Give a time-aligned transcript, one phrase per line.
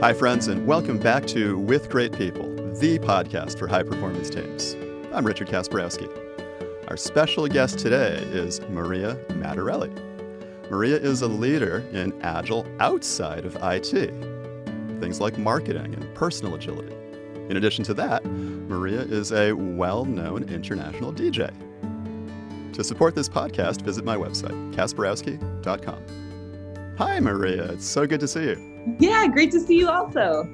[0.00, 2.48] Hi, friends, and welcome back to With Great People,
[2.78, 4.74] the podcast for high performance teams.
[5.12, 6.08] I'm Richard Kasparowski.
[6.88, 9.90] Our special guest today is Maria Matarelli.
[10.70, 13.90] Maria is a leader in Agile outside of IT,
[15.00, 16.96] things like marketing and personal agility.
[17.50, 21.52] In addition to that, Maria is a well known international DJ.
[22.72, 26.96] To support this podcast, visit my website, kasparowski.com.
[26.96, 27.64] Hi, Maria.
[27.64, 28.69] It's so good to see you.
[28.98, 30.48] Yeah, great to see you also.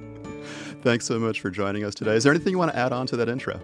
[0.82, 2.14] Thanks so much for joining us today.
[2.14, 3.60] Is there anything you want to add on to that intro?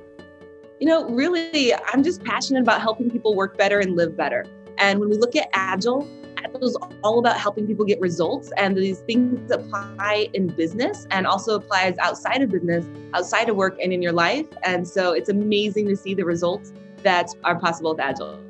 [0.80, 4.44] You know, really, I'm just passionate about helping people work better and live better.
[4.78, 8.50] And when we look at Agile, Agile is all about helping people get results.
[8.56, 13.78] And these things apply in business and also applies outside of business, outside of work,
[13.80, 14.46] and in your life.
[14.64, 16.72] And so it's amazing to see the results
[17.04, 18.40] that are possible with Agile.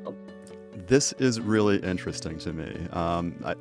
[0.87, 2.87] This is really interesting to me.
[2.91, 3.55] Um, I,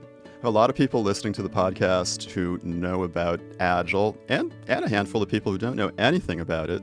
[0.45, 4.89] a lot of people listening to the podcast who know about Agile, and, and a
[4.89, 6.83] handful of people who don't know anything about it.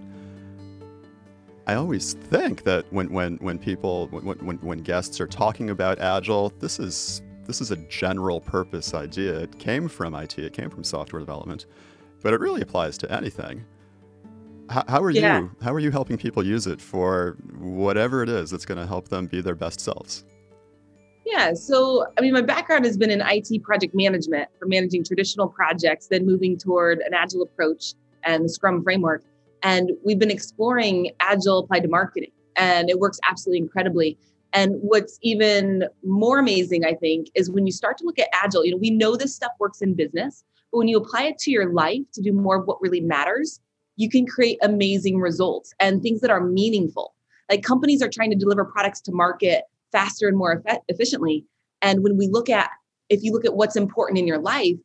[1.67, 5.99] I always think that when, when, when people, when, when, when guests are talking about
[5.99, 9.37] Agile, this is, this is a general purpose idea.
[9.39, 11.65] It came from IT, it came from software development,
[12.21, 13.65] but it really applies to anything.
[14.69, 15.41] How, how are yeah.
[15.41, 15.51] you?
[15.61, 19.09] How are you helping people use it for whatever it is that's going to help
[19.09, 20.23] them be their best selves?
[21.31, 25.47] Yeah, so I mean, my background has been in IT project management for managing traditional
[25.47, 29.23] projects, then moving toward an agile approach and the Scrum framework.
[29.61, 34.17] And we've been exploring agile applied to marketing, and it works absolutely incredibly.
[34.53, 38.65] And what's even more amazing, I think, is when you start to look at agile,
[38.65, 41.51] you know, we know this stuff works in business, but when you apply it to
[41.51, 43.59] your life to do more of what really matters,
[43.97, 47.13] you can create amazing results and things that are meaningful.
[47.51, 51.45] Like companies are trying to deliver products to market faster and more eff- efficiently.
[51.81, 52.69] And when we look at,
[53.09, 54.77] if you look at what's important in your life,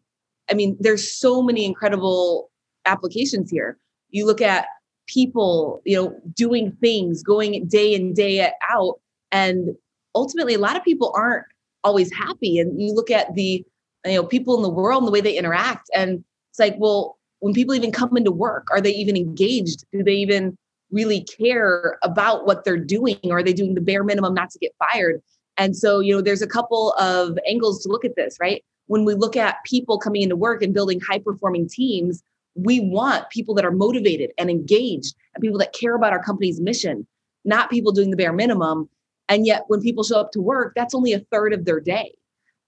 [0.51, 2.51] I mean, there's so many incredible
[2.87, 3.79] applications here.
[4.11, 4.67] You look at
[5.07, 9.01] people, you know, doing things, going day in, day out.
[9.33, 9.71] And
[10.15, 11.45] ultimately, a lot of people aren't
[11.83, 12.59] always happy.
[12.59, 13.65] And you look at the,
[14.05, 15.91] you know, people in the world and the way they interact.
[15.95, 19.85] And it's like, well, when people even come into work, are they even engaged?
[19.93, 20.57] Do they even
[20.95, 24.59] really care about what they're doing or are they doing the bare minimum not to
[24.59, 25.21] get fired?
[25.57, 28.65] And so you know there's a couple of angles to look at this right?
[28.87, 32.23] When we look at people coming into work and building high performing teams
[32.57, 36.61] we want people that are motivated and engaged and people that care about our company's
[36.61, 37.07] mission
[37.45, 38.89] not people doing the bare minimum.
[39.29, 42.15] And yet when people show up to work that's only a third of their day.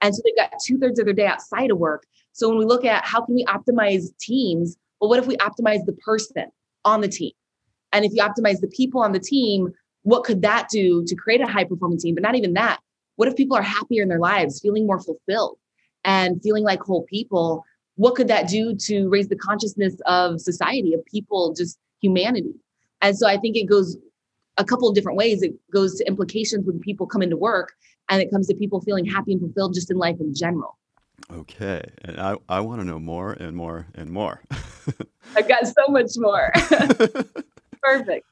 [0.02, 2.04] And so they've got two thirds of their day outside of work.
[2.32, 5.84] So when we look at how can we optimize teams well what if we optimize
[5.86, 6.50] the person
[6.84, 7.32] on the team
[7.96, 11.40] and if you optimize the people on the team, what could that do to create
[11.40, 12.14] a high performing team?
[12.14, 12.78] But not even that.
[13.16, 15.56] What if people are happier in their lives, feeling more fulfilled
[16.04, 17.64] and feeling like whole people?
[17.94, 22.52] What could that do to raise the consciousness of society, of people, just humanity?
[23.00, 23.96] And so I think it goes
[24.58, 25.42] a couple of different ways.
[25.42, 27.72] It goes to implications when people come into work,
[28.10, 30.76] and it comes to people feeling happy and fulfilled just in life in general.
[31.32, 31.82] Okay.
[32.02, 34.42] And I, I want to know more and more and more.
[35.34, 36.52] I've got so much more.
[37.82, 38.26] Perfect.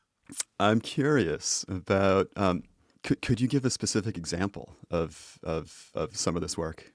[0.59, 2.29] I'm curious about.
[2.37, 2.65] Um,
[3.03, 6.91] could, could you give a specific example of, of of some of this work?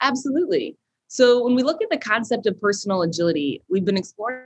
[0.00, 0.76] Absolutely.
[1.08, 4.44] So when we look at the concept of personal agility, we've been exploring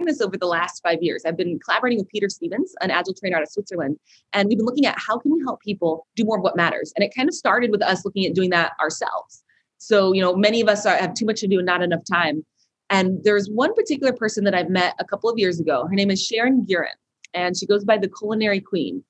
[0.00, 1.22] this over the last five years.
[1.24, 3.96] I've been collaborating with Peter Stevens, an agile trainer out of Switzerland,
[4.32, 6.92] and we've been looking at how can we help people do more of what matters.
[6.96, 9.42] And it kind of started with us looking at doing that ourselves.
[9.78, 12.02] So you know, many of us are, have too much to do and not enough
[12.10, 12.44] time.
[12.90, 15.86] And there's one particular person that I've met a couple of years ago.
[15.86, 16.88] Her name is Sharon Guerin,
[17.32, 19.02] and she goes by the Culinary Queen.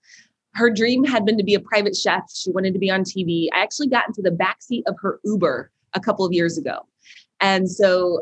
[0.54, 2.24] Her dream had been to be a private chef.
[2.32, 3.48] She wanted to be on TV.
[3.54, 6.86] I actually got into the backseat of her Uber a couple of years ago.
[7.40, 8.20] And so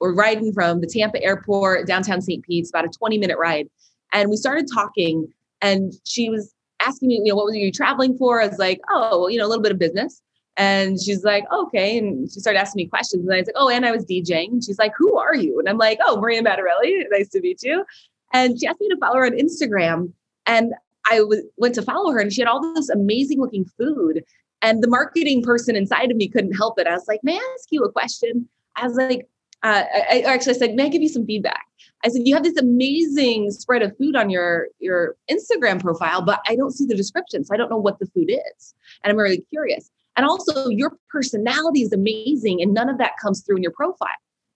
[0.00, 2.44] we're riding from the Tampa airport, downtown St.
[2.44, 3.68] Pete, about a 20 minute ride.
[4.12, 5.26] And we started talking,
[5.60, 8.40] and she was asking me, you know, what were you traveling for?
[8.40, 10.22] I was like, oh, you know, a little bit of business.
[10.56, 11.98] And she's like, okay.
[11.98, 13.24] And she started asking me questions.
[13.24, 14.48] And I was like, oh, and I was DJing.
[14.48, 15.58] And she's like, who are you?
[15.58, 17.04] And I'm like, oh, Maria Matarelli.
[17.10, 17.84] Nice to meet you.
[18.32, 20.12] And she asked me to follow her on Instagram.
[20.46, 20.72] And
[21.10, 24.22] I w- went to follow her and she had all this amazing looking food.
[24.62, 26.86] And the marketing person inside of me couldn't help it.
[26.86, 28.48] I was like, may I ask you a question?
[28.76, 29.28] I was like,
[29.62, 31.66] uh, I, I actually said, may I give you some feedback?
[32.04, 36.40] I said, you have this amazing spread of food on your, your Instagram profile, but
[36.46, 37.44] I don't see the description.
[37.44, 38.74] So I don't know what the food is.
[39.02, 39.90] And I'm really curious.
[40.16, 44.08] And also, your personality is amazing, and none of that comes through in your profile.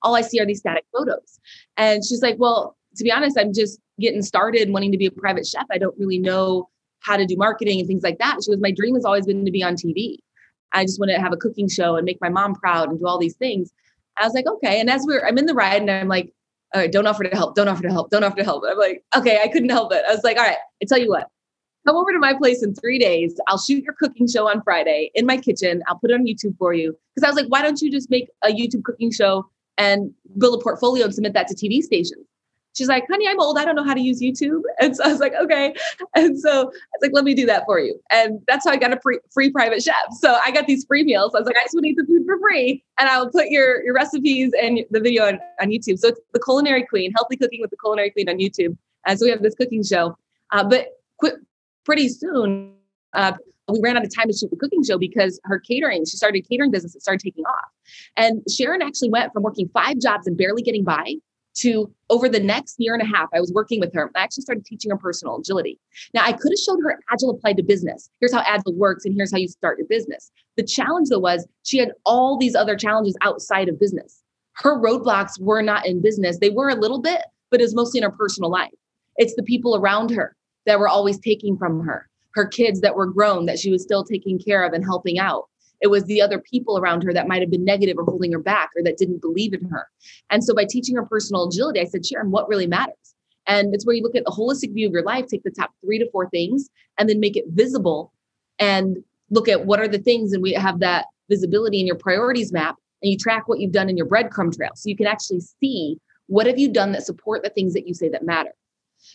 [0.03, 1.41] All I see are these static photos.
[1.77, 5.11] And she's like, Well, to be honest, I'm just getting started wanting to be a
[5.11, 5.67] private chef.
[5.71, 6.69] I don't really know
[7.01, 8.39] how to do marketing and things like that.
[8.45, 10.19] She goes, My dream has always been to be on TV.
[10.73, 13.07] I just want to have a cooking show and make my mom proud and do
[13.07, 13.73] all these things.
[14.19, 14.81] I was like, okay.
[14.81, 16.33] And as we're, I'm in the ride and I'm like,
[16.75, 18.65] all right, don't offer to help, don't offer to help, don't offer to help.
[18.69, 20.05] I'm like, okay, I couldn't help it.
[20.09, 21.29] I was like, all right, I tell you what,
[21.87, 23.39] come over to my place in three days.
[23.49, 25.83] I'll shoot your cooking show on Friday in my kitchen.
[25.87, 26.97] I'll put it on YouTube for you.
[27.15, 29.47] Because I was like, why don't you just make a YouTube cooking show
[29.79, 32.27] and build a portfolio and submit that to TV stations?
[32.77, 33.57] She's like, honey, I'm old.
[33.57, 34.63] I don't know how to use YouTube.
[34.81, 35.73] And so I was like, okay.
[36.17, 37.99] And so I was like, let me do that for you.
[38.11, 39.95] And that's how I got a free, free private chef.
[40.19, 41.33] So I got these free meals.
[41.35, 42.83] I was like, I just want to eat the food for free.
[42.99, 45.99] And I'll put your, your recipes and the video on, on YouTube.
[46.01, 48.77] So it's the Culinary Queen, Healthy Cooking with the Culinary Queen on YouTube.
[49.07, 50.19] And so we have this cooking show.
[50.51, 50.89] Uh, but
[51.19, 51.35] quick,
[51.85, 52.75] pretty soon,
[53.13, 53.33] uh,
[53.69, 56.45] we ran out of time to shoot the cooking show because her catering, she started
[56.45, 57.71] a catering business that started taking off.
[58.17, 61.15] And Sharon actually went from working five jobs and barely getting by
[61.57, 64.11] to over the next year and a half, I was working with her.
[64.17, 65.79] I actually started teaching her personal agility.
[66.13, 68.11] Now, I could have showed her Agile applied to business.
[68.21, 70.33] Here's how Agile works, and here's how you start your business.
[70.57, 74.21] The challenge, though, was she had all these other challenges outside of business.
[74.55, 77.99] Her roadblocks were not in business, they were a little bit, but it was mostly
[77.99, 78.75] in her personal life.
[79.17, 80.37] It's the people around her
[80.67, 84.05] that were always taking from her, her kids that were grown that she was still
[84.05, 85.49] taking care of and helping out.
[85.81, 88.39] It was the other people around her that might have been negative or holding her
[88.39, 89.89] back or that didn't believe in her.
[90.31, 92.95] And so by teaching her personal agility, I said, Sharon, what really matters?
[93.47, 95.73] And it's where you look at the holistic view of your life, take the top
[95.85, 98.13] three to four things, and then make it visible
[98.59, 98.99] and
[99.31, 100.33] look at what are the things.
[100.33, 103.91] And we have that visibility in your priorities map and you track what you've done
[103.91, 104.71] in your breadcrumb trail.
[104.75, 107.93] So you can actually see what have you done that support the things that you
[107.93, 108.53] say that matter.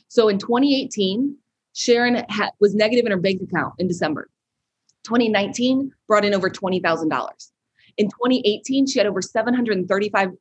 [0.07, 1.35] So in 2018,
[1.73, 4.29] Sharon had, was negative in her bank account in December.
[5.03, 7.51] 2019 brought in over $20,000.
[7.97, 10.33] In 2018, she had over $735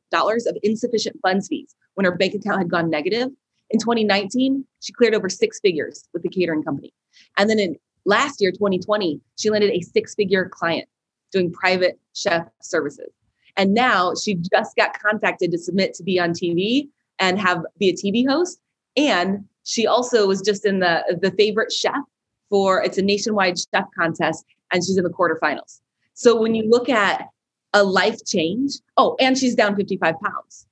[0.47, 3.29] of insufficient funds fees when her bank account had gone negative.
[3.69, 6.93] In 2019, she cleared over six figures with the catering company.
[7.37, 7.75] And then in
[8.05, 10.87] last year, 2020, she landed a six figure client
[11.31, 13.11] doing private chef services.
[13.57, 16.87] And now she just got contacted to submit to be on TV
[17.19, 18.59] and have be a TV host.
[19.07, 22.01] And she also was just in the the favorite chef
[22.49, 25.79] for it's a nationwide chef contest and she's in the quarterfinals.
[26.13, 27.27] So when you look at
[27.73, 30.67] a life change, oh, and she's down 55 pounds.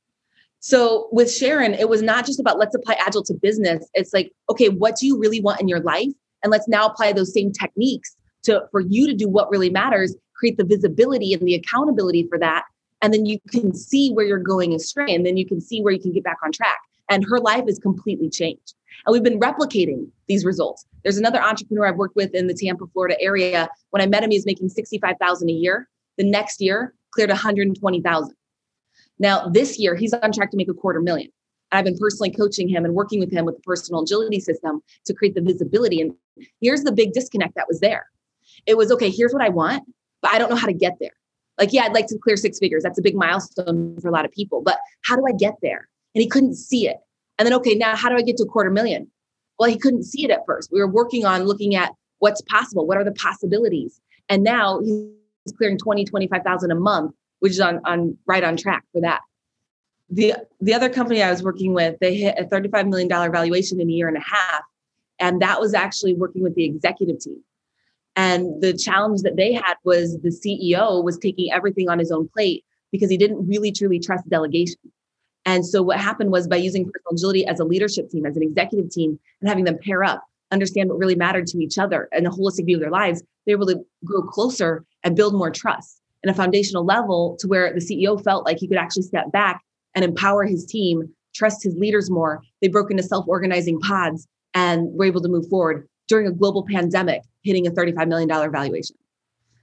[0.59, 3.88] So with Sharon, it was not just about let's apply agile to business.
[3.94, 6.12] It's like, okay, what do you really want in your life?
[6.44, 10.15] And let's now apply those same techniques to for you to do what really matters,
[10.35, 12.63] create the visibility and the accountability for that.
[13.01, 15.94] And then you can see where you're going astray, and then you can see where
[15.94, 16.80] you can get back on track.
[17.09, 18.74] And her life is completely changed.
[19.06, 20.86] And we've been replicating these results.
[21.04, 23.69] There's another entrepreneur I've worked with in the Tampa, Florida area.
[23.92, 25.88] When I met him, he was making 65,000 a year.
[26.18, 28.36] The next year, cleared 120,000.
[29.19, 31.31] Now, this year, he's on track to make a quarter million.
[31.71, 35.13] I've been personally coaching him and working with him with the personal agility system to
[35.13, 36.01] create the visibility.
[36.01, 36.13] And
[36.62, 38.07] here's the big disconnect that was there.
[38.65, 39.83] It was okay, here's what I want,
[40.21, 41.12] but I don't know how to get there.
[41.57, 42.83] Like, yeah, I'd like to clear six figures.
[42.83, 45.89] That's a big milestone for a lot of people, but how do I get there?
[46.18, 46.98] And he couldn't see it.
[47.38, 49.08] And then, okay, now how do I get to a quarter million?
[49.60, 50.72] Well, he couldn't see it at first.
[50.72, 52.88] We were working on looking at what's possible.
[52.88, 54.02] What are the possibilities?
[54.28, 58.84] And now he's clearing 20, 25,000 a month, which is on, on right on track
[58.92, 59.22] for that.
[60.10, 63.88] The, the other company I was working with, they hit a $35 million valuation in
[63.88, 64.64] a year and a half.
[65.19, 67.44] And that was actually working with the executive team.
[68.16, 72.28] And the challenge that they had was the CEO was taking everything on his own
[72.28, 74.80] plate because he didn't really truly trust delegation.
[75.47, 78.44] And so what happened was by using personal agility as a leadership team, as an
[78.44, 82.27] executive team, and having them pair up, understand what really mattered to each other and
[82.27, 85.49] a holistic view of their lives, they were able to grow closer and build more
[85.49, 89.31] trust in a foundational level to where the CEO felt like he could actually step
[89.31, 89.61] back
[89.95, 92.42] and empower his team, trust his leaders more.
[92.61, 97.21] They broke into self-organizing pods and were able to move forward during a global pandemic,
[97.44, 98.97] hitting a $35 million valuation.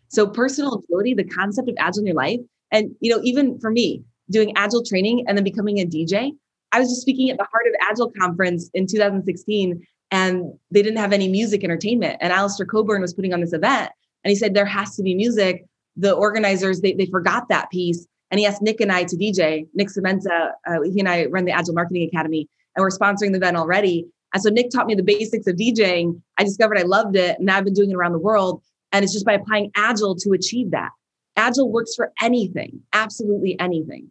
[0.09, 3.71] So personal agility, the concept of agile in your life, and you know, even for
[3.71, 6.33] me, doing agile training and then becoming a DJ.
[6.73, 10.99] I was just speaking at the Heart of Agile conference in 2016 and they didn't
[10.99, 12.17] have any music entertainment.
[12.21, 13.91] And Alistair Cockburn was putting on this event
[14.25, 15.67] and he said there has to be music.
[15.97, 18.07] The organizers, they, they forgot that piece.
[18.31, 19.69] And he asked Nick and I to DJ.
[19.75, 23.37] Nick Semenza, uh, he and I run the Agile Marketing Academy and we're sponsoring the
[23.37, 24.07] event already.
[24.33, 26.21] And so Nick taught me the basics of DJing.
[26.39, 27.39] I discovered I loved it.
[27.39, 28.63] And I've been doing it around the world.
[28.91, 30.91] And it's just by applying Agile to achieve that.
[31.37, 34.11] Agile works for anything, absolutely anything.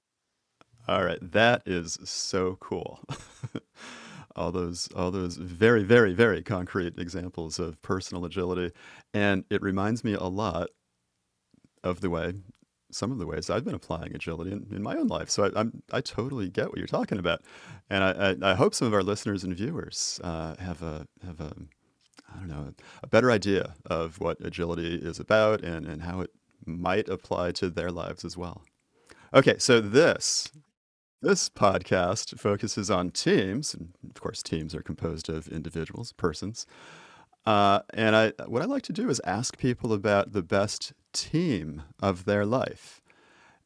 [0.88, 3.00] All right, that is so cool.
[4.36, 8.74] all those all those very very very concrete examples of personal agility
[9.14, 10.70] and it reminds me a lot
[11.84, 12.34] of the way
[12.94, 15.30] some of the ways I've been applying agility in, in my own life.
[15.30, 17.42] So I, am I totally get what you're talking about,
[17.90, 21.40] and I, I, I hope some of our listeners and viewers uh, have a have
[21.42, 21.54] a
[22.34, 26.32] I don't know a better idea of what agility is about and and how it
[26.66, 28.64] might apply to their lives as well.
[29.34, 30.52] Okay, so this
[31.24, 36.68] this podcast focuses on teams, and of course, teams are composed of individuals, persons.
[37.46, 41.84] Uh, and I, what I like to do is ask people about the best team
[42.02, 43.02] of their life.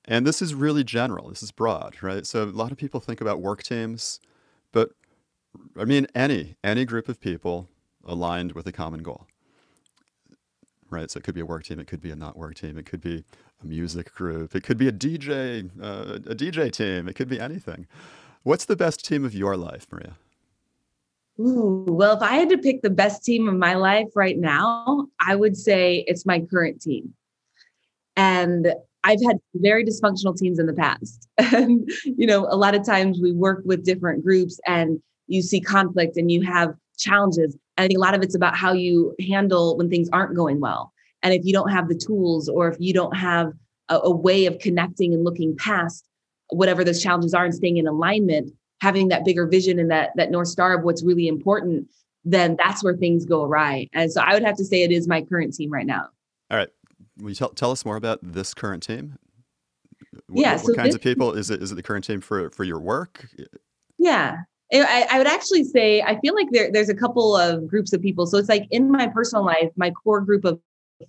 [0.05, 1.29] And this is really general.
[1.29, 2.25] This is broad, right?
[2.25, 4.19] So a lot of people think about work teams,
[4.71, 4.91] but
[5.77, 7.67] I mean any any group of people
[8.05, 9.27] aligned with a common goal.
[10.89, 11.11] Right?
[11.11, 12.85] So it could be a work team, it could be a not work team, it
[12.85, 13.23] could be
[13.61, 14.55] a music group.
[14.55, 17.07] It could be a DJ, uh, a DJ team.
[17.07, 17.87] It could be anything.
[18.43, 20.15] What's the best team of your life, Maria?
[21.39, 25.07] Ooh, well, if I had to pick the best team of my life right now,
[25.19, 27.13] I would say it's my current team.
[28.15, 31.27] And I've had very dysfunctional teams in the past.
[31.37, 35.61] and, you know, a lot of times we work with different groups and you see
[35.61, 37.55] conflict and you have challenges.
[37.77, 40.59] And I think a lot of it's about how you handle when things aren't going
[40.59, 40.91] well.
[41.23, 43.53] And if you don't have the tools or if you don't have
[43.89, 46.05] a, a way of connecting and looking past
[46.49, 50.31] whatever those challenges are and staying in alignment, having that bigger vision and that that
[50.31, 51.87] north star of what's really important,
[52.23, 53.87] then that's where things go awry.
[53.93, 56.07] And so I would have to say it is my current team right now.
[56.49, 56.69] All right.
[57.19, 59.17] Will you tell, tell us more about this current team?
[60.27, 60.53] What, yeah.
[60.53, 61.61] What, so kinds this, of people is it?
[61.61, 63.27] Is it the current team for for your work?
[63.97, 64.37] Yeah.
[64.71, 67.93] Eh, I, I would actually say I feel like there, there's a couple of groups
[67.93, 68.25] of people.
[68.25, 70.59] So it's like in my personal life, my core group of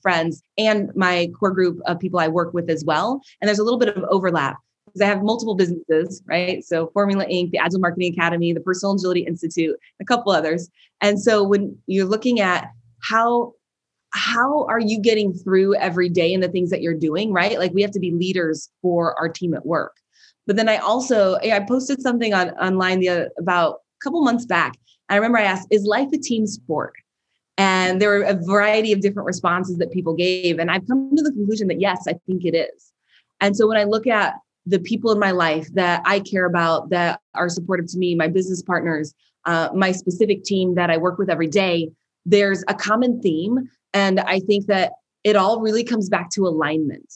[0.02, 3.20] friends and my core group of people I work with as well.
[3.40, 6.64] And there's a little bit of overlap because I have multiple businesses, right?
[6.64, 10.68] So Formula Ink., the Agile Marketing Academy, the Personal Agility Institute, a couple others.
[11.00, 12.70] And so when you're looking at
[13.02, 13.54] how
[14.14, 17.58] how are you getting through every day and the things that you're doing, right?
[17.58, 19.92] Like we have to be leaders for our team at work.
[20.48, 24.72] But then I also I posted something on online the about a couple months back.
[25.10, 26.94] I remember I asked, "Is life a team sport?"
[27.58, 30.58] And there were a variety of different responses that people gave.
[30.58, 32.92] And I've come to the conclusion that yes, I think it is.
[33.40, 36.90] And so when I look at the people in my life that I care about,
[36.90, 39.12] that are supportive to me, my business partners,
[39.44, 41.90] uh, my specific team that I work with every day,
[42.24, 43.68] there's a common theme.
[43.92, 44.92] And I think that
[45.24, 47.14] it all really comes back to alignment.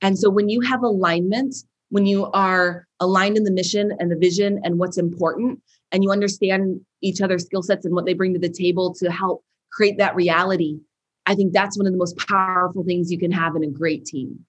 [0.00, 1.54] And so when you have alignment,
[1.90, 5.60] when you are aligned in the mission and the vision and what's important,
[5.92, 9.10] and you understand each other's skill sets and what they bring to the table to
[9.10, 10.80] help create that reality,
[11.26, 14.04] I think that's one of the most powerful things you can have in a great
[14.04, 14.46] team.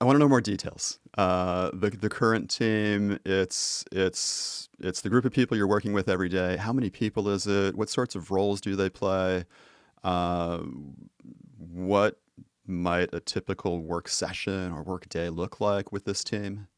[0.00, 0.98] I want to know more details.
[1.16, 6.08] Uh, the the current team, it's it's it's the group of people you're working with
[6.08, 6.56] every day.
[6.56, 7.76] How many people is it?
[7.76, 9.44] What sorts of roles do they play?
[10.02, 10.58] Uh,
[11.58, 12.18] what
[12.66, 16.68] might a typical work session or work day look like with this team?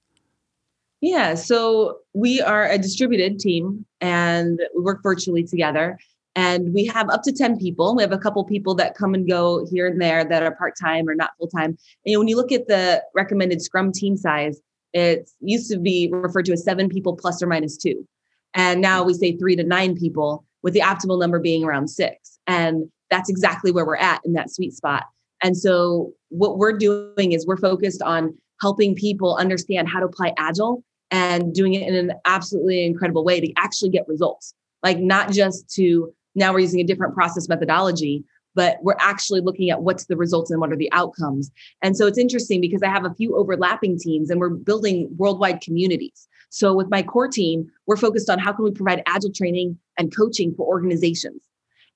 [1.00, 5.98] Yeah, so we are a distributed team and we work virtually together.
[6.34, 7.96] And we have up to 10 people.
[7.96, 10.74] We have a couple people that come and go here and there that are part
[10.78, 11.78] time or not full time.
[12.04, 14.60] And when you look at the recommended Scrum team size,
[14.92, 18.06] it used to be referred to as seven people plus or minus two.
[18.52, 22.40] And now we say three to nine people, with the optimal number being around six.
[22.48, 25.04] And that's exactly where we're at in that sweet spot.
[25.46, 30.34] And so, what we're doing is we're focused on helping people understand how to apply
[30.38, 34.54] Agile and doing it in an absolutely incredible way to actually get results.
[34.82, 38.24] Like, not just to now we're using a different process methodology,
[38.56, 41.52] but we're actually looking at what's the results and what are the outcomes.
[41.80, 45.60] And so it's interesting because I have a few overlapping teams and we're building worldwide
[45.60, 46.26] communities.
[46.48, 50.14] So with my core team, we're focused on how can we provide agile training and
[50.14, 51.40] coaching for organizations.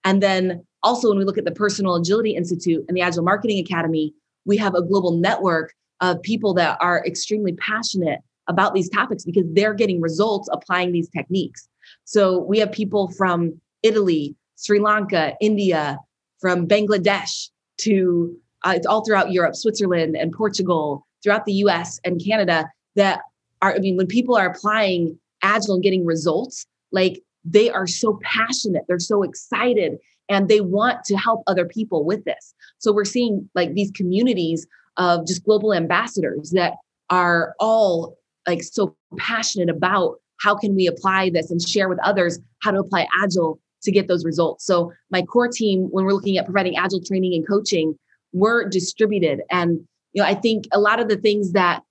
[0.04, 3.58] And then also when we look at the Personal Agility Institute and the Agile Marketing
[3.58, 9.24] Academy, we have a global network of people that are extremely passionate about these topics
[9.24, 11.68] because they're getting results applying these techniques.
[12.04, 15.98] So we have people from Italy, Sri Lanka, India,
[16.40, 17.50] from Bangladesh
[17.82, 23.20] to uh, it's all throughout Europe, Switzerland, and Portugal, throughout the US and Canada that
[23.62, 28.18] are, I mean, when people are applying Agile and getting results, like they are so
[28.22, 29.98] passionate, they're so excited,
[30.30, 32.54] and they want to help other people with this.
[32.78, 36.74] So we're seeing like these communities of just global ambassadors that
[37.10, 42.38] are all like so passionate about how can we apply this and share with others
[42.62, 44.64] how to apply agile to get those results.
[44.64, 47.98] So my core team, when we're looking at providing agile training and coaching,
[48.32, 49.42] we're distributed.
[49.50, 49.80] And
[50.12, 51.82] you know, I think a lot of the things that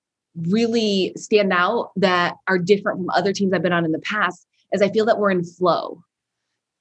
[0.47, 4.47] really stand out that are different from other teams I've been on in the past
[4.71, 6.01] is I feel that we're in flow.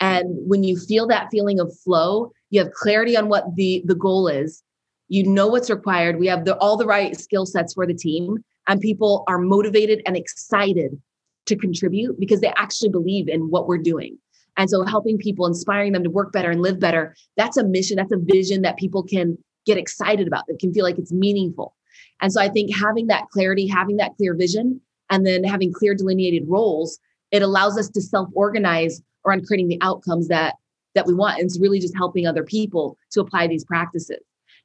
[0.00, 3.94] And when you feel that feeling of flow, you have clarity on what the the
[3.94, 4.62] goal is.
[5.08, 6.18] You know what's required.
[6.18, 10.02] We have the, all the right skill sets for the team, and people are motivated
[10.06, 11.00] and excited
[11.46, 14.18] to contribute because they actually believe in what we're doing.
[14.58, 17.96] And so helping people, inspiring them to work better and live better, that's a mission,
[17.96, 21.74] that's a vision that people can get excited about, that can feel like it's meaningful.
[22.20, 25.94] And so I think having that clarity, having that clear vision, and then having clear
[25.94, 26.98] delineated roles,
[27.30, 30.54] it allows us to self-organize around creating the outcomes that
[30.94, 31.38] that we want.
[31.38, 34.18] And it's really just helping other people to apply these practices.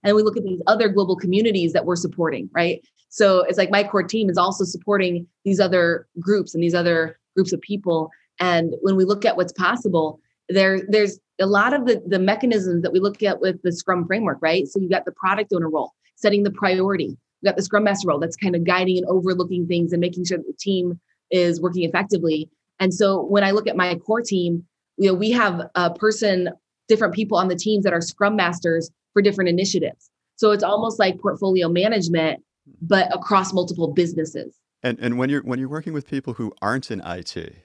[0.04, 2.82] And we look at these other global communities that we're supporting, right?
[3.10, 7.20] So it's like my core team is also supporting these other groups and these other
[7.36, 8.10] groups of people.
[8.40, 10.20] And when we look at what's possible,
[10.50, 14.06] there there's a lot of the, the mechanisms that we look at with the Scrum
[14.06, 14.68] framework, right?
[14.68, 17.18] So you got the product owner role, setting the priority.
[17.42, 20.26] You got the Scrum Master role that's kind of guiding and overlooking things and making
[20.26, 21.00] sure that the team
[21.32, 22.50] is working effectively.
[22.80, 24.66] And so when I look at my core team,
[24.98, 26.50] you know, we have a person,
[26.88, 30.10] different people on the teams that are Scrum Masters for different initiatives.
[30.36, 32.44] So it's almost like portfolio management,
[32.82, 34.56] but across multiple businesses.
[34.82, 37.56] And and when you're when you're working with people who aren't in IT,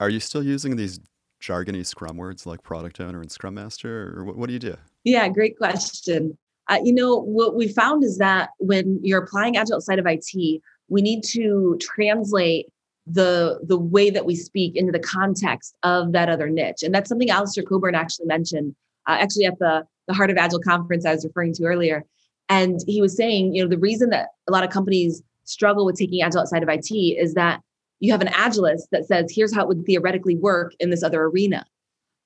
[0.00, 1.00] are you still using these
[1.42, 4.76] jargony Scrum words like product owner and Scrum Master, or what, what do you do?
[5.04, 6.38] Yeah, great question.
[6.68, 10.60] Uh, you know, what we found is that when you're applying Agile outside of IT,
[10.88, 12.66] we need to translate
[13.10, 17.08] the the way that we speak into the context of that other niche, and that's
[17.08, 18.74] something Alistair Cockburn actually mentioned,
[19.06, 22.04] uh, actually at the the Heart of Agile conference I was referring to earlier,
[22.48, 25.96] and he was saying, you know, the reason that a lot of companies struggle with
[25.96, 27.60] taking Agile outside of IT is that
[28.00, 31.24] you have an agilist that says, here's how it would theoretically work in this other
[31.24, 31.64] arena.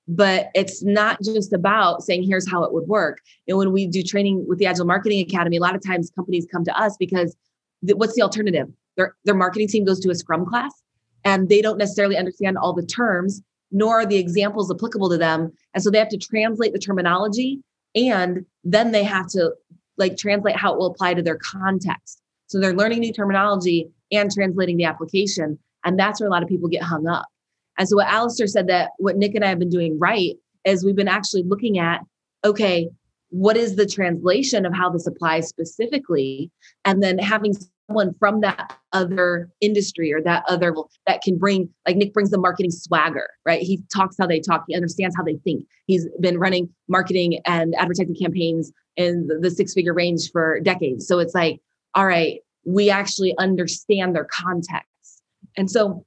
[0.07, 3.21] But it's not just about saying, here's how it would work.
[3.47, 6.45] And when we do training with the Agile Marketing Academy, a lot of times companies
[6.51, 7.35] come to us because
[7.85, 8.67] th- what's the alternative?
[8.97, 10.71] Their, their marketing team goes to a Scrum class
[11.25, 15.51] and they don't necessarily understand all the terms, nor are the examples applicable to them.
[15.73, 17.61] And so they have to translate the terminology
[17.95, 19.53] and then they have to
[19.97, 22.21] like translate how it will apply to their context.
[22.47, 25.57] So they're learning new terminology and translating the application.
[25.85, 27.27] And that's where a lot of people get hung up.
[27.77, 30.35] And so what Alistair said that what Nick and I have been doing right
[30.65, 32.01] is we've been actually looking at,
[32.45, 32.89] okay,
[33.29, 36.51] what is the translation of how this applies specifically?
[36.85, 37.55] And then having
[37.93, 40.73] someone from that other industry or that other
[41.05, 43.61] that can bring like Nick brings the marketing swagger, right?
[43.61, 45.65] He talks how they talk, he understands how they think.
[45.85, 51.07] He's been running marketing and advertising campaigns in the six figure range for decades.
[51.07, 51.59] So it's like,
[51.93, 55.21] all right, we actually understand their context.
[55.55, 56.03] And so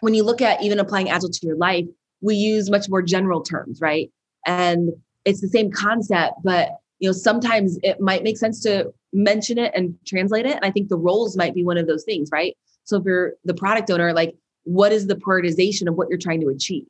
[0.00, 1.86] when you look at even applying agile to your life,
[2.20, 4.10] we use much more general terms, right?
[4.46, 4.90] And
[5.24, 6.70] it's the same concept, but
[7.00, 10.54] you know, sometimes it might make sense to mention it and translate it.
[10.54, 12.56] And I think the roles might be one of those things, right?
[12.84, 16.40] So if you're the product owner, like what is the prioritization of what you're trying
[16.42, 16.86] to achieve?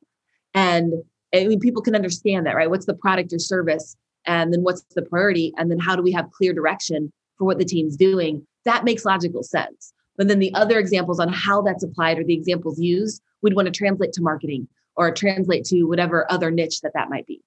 [0.53, 0.93] And
[1.33, 2.69] I mean, people can understand that, right?
[2.69, 3.95] What's the product or service?
[4.27, 5.53] And then what's the priority?
[5.57, 8.45] And then how do we have clear direction for what the team's doing?
[8.65, 9.93] That makes logical sense.
[10.17, 13.67] But then the other examples on how that's applied or the examples used, we'd want
[13.67, 17.41] to translate to marketing or translate to whatever other niche that that might be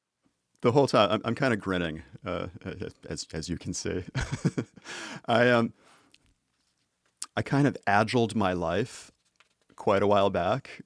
[0.64, 2.46] the whole time I'm, I'm kind of grinning, uh,
[3.09, 4.03] as as you can see.
[5.27, 5.74] I um,
[7.37, 9.12] I kind of agiled my life
[9.77, 10.81] quite a while back.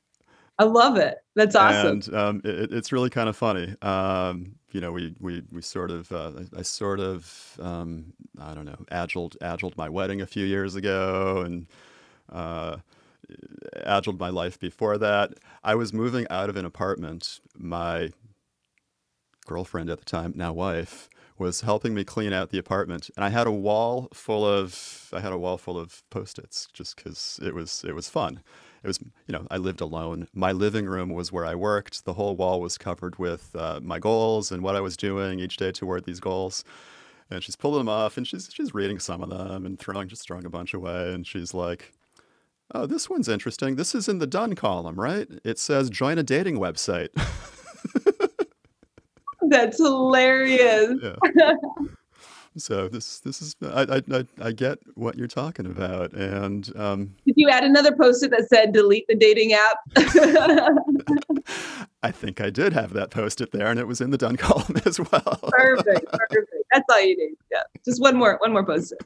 [0.58, 1.18] I love it.
[1.36, 1.86] That's awesome.
[1.86, 3.76] And um, it, it's really kind of funny.
[3.80, 8.54] Um, you know, we we we sort of uh, I, I, sort of um, I
[8.54, 11.66] don't know agiled agiled my wedding a few years ago and.
[12.30, 12.76] Uh,
[13.84, 15.32] agiled my life before that.
[15.64, 17.40] I was moving out of an apartment.
[17.56, 18.10] My
[19.48, 21.08] girlfriend at the time, now wife,
[21.38, 25.20] was helping me clean out the apartment, and I had a wall full of I
[25.20, 28.42] had a wall full of post-its just because it was it was fun.
[28.82, 30.28] It was you know I lived alone.
[30.34, 32.04] My living room was where I worked.
[32.04, 35.56] The whole wall was covered with uh, my goals and what I was doing each
[35.56, 36.64] day toward these goals.
[37.30, 40.26] And she's pulling them off, and she's she's reading some of them and throwing just
[40.26, 41.92] throwing a bunch away, and she's like.
[42.74, 43.76] Oh, this one's interesting.
[43.76, 45.26] This is in the done column, right?
[45.42, 47.08] It says join a dating website.
[49.50, 50.98] That's hilarious.
[51.02, 51.52] Yeah.
[52.56, 57.34] so this this is I, I I get what you're talking about, and um, did
[57.36, 59.78] you add another post-it that said delete the dating app?
[62.02, 64.80] I think I did have that post-it there, and it was in the done column
[64.84, 65.38] as well.
[65.42, 66.54] perfect, perfect.
[66.72, 67.36] That's all you need.
[67.50, 69.00] Yeah, just one more one more post-it.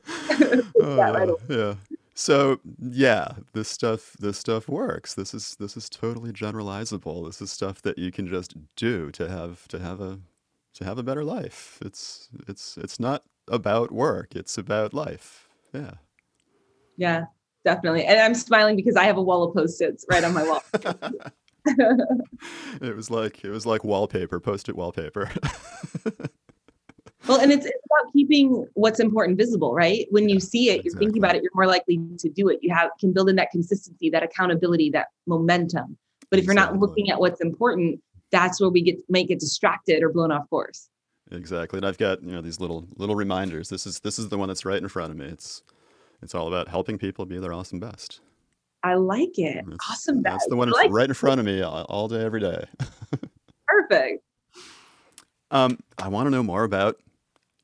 [0.81, 1.75] right yeah.
[2.15, 5.15] So yeah, this stuff this stuff works.
[5.15, 7.27] This is this is totally generalizable.
[7.27, 10.19] This is stuff that you can just do to have to have a
[10.75, 11.79] to have a better life.
[11.85, 14.35] It's it's it's not about work.
[14.35, 15.49] It's about life.
[15.73, 15.93] Yeah.
[16.97, 17.25] Yeah,
[17.65, 18.05] definitely.
[18.05, 20.63] And I'm smiling because I have a wall of post-its right on my wall.
[22.81, 25.31] it was like it was like wallpaper, post-it wallpaper.
[27.27, 30.07] well, and it's, it's about keeping what's important visible, right?
[30.11, 32.59] When you see it, you're thinking about it, you're more likely to do it.
[32.63, 35.97] You have can build in that consistency, that accountability, that momentum.
[36.31, 38.01] But if you're not looking at what's important,
[38.33, 40.88] that's where we get might get distracted or blown off course.
[41.31, 41.77] exactly.
[41.77, 43.68] And I've got you know these little little reminders.
[43.68, 45.27] This is this is the one that's right in front of me.
[45.27, 45.62] It's
[46.23, 48.21] it's all about helping people be their awesome best.
[48.85, 49.64] I like it.
[49.66, 50.33] That's, awesome best.
[50.33, 52.64] That's the one like right in front of me all, all day, every day.
[53.68, 54.25] Perfect.
[55.51, 56.99] Um, I want to know more about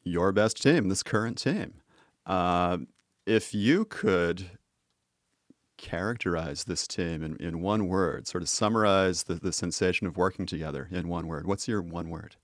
[0.04, 1.74] your best team, this current team.
[2.26, 2.78] Uh,
[3.26, 4.50] if you could
[5.78, 10.44] characterize this team in, in one word, sort of summarize the, the sensation of working
[10.44, 12.36] together in one word, what's your one word?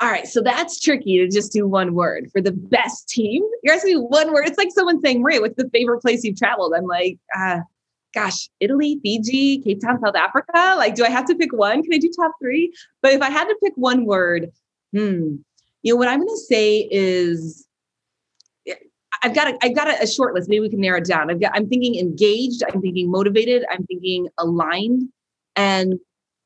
[0.00, 3.42] All right, so that's tricky to just do one word for the best team.
[3.62, 4.46] You're asking me one word.
[4.46, 6.72] It's like someone saying, Maria, what's the favorite place you've traveled?
[6.74, 7.60] I'm like, uh,
[8.14, 10.74] gosh, Italy, Fiji, Cape Town, South Africa.
[10.76, 11.82] Like, do I have to pick one?
[11.82, 12.72] Can I do top three?
[13.02, 14.52] But if I had to pick one word,
[14.92, 15.36] hmm,
[15.82, 17.67] you know, what I'm going to say is
[19.22, 20.48] I've got a, I've got a, a short list.
[20.48, 21.30] Maybe we can narrow it down.
[21.30, 22.62] I've got, I'm thinking engaged.
[22.64, 23.64] I'm thinking motivated.
[23.70, 25.08] I'm thinking aligned.
[25.56, 25.94] And,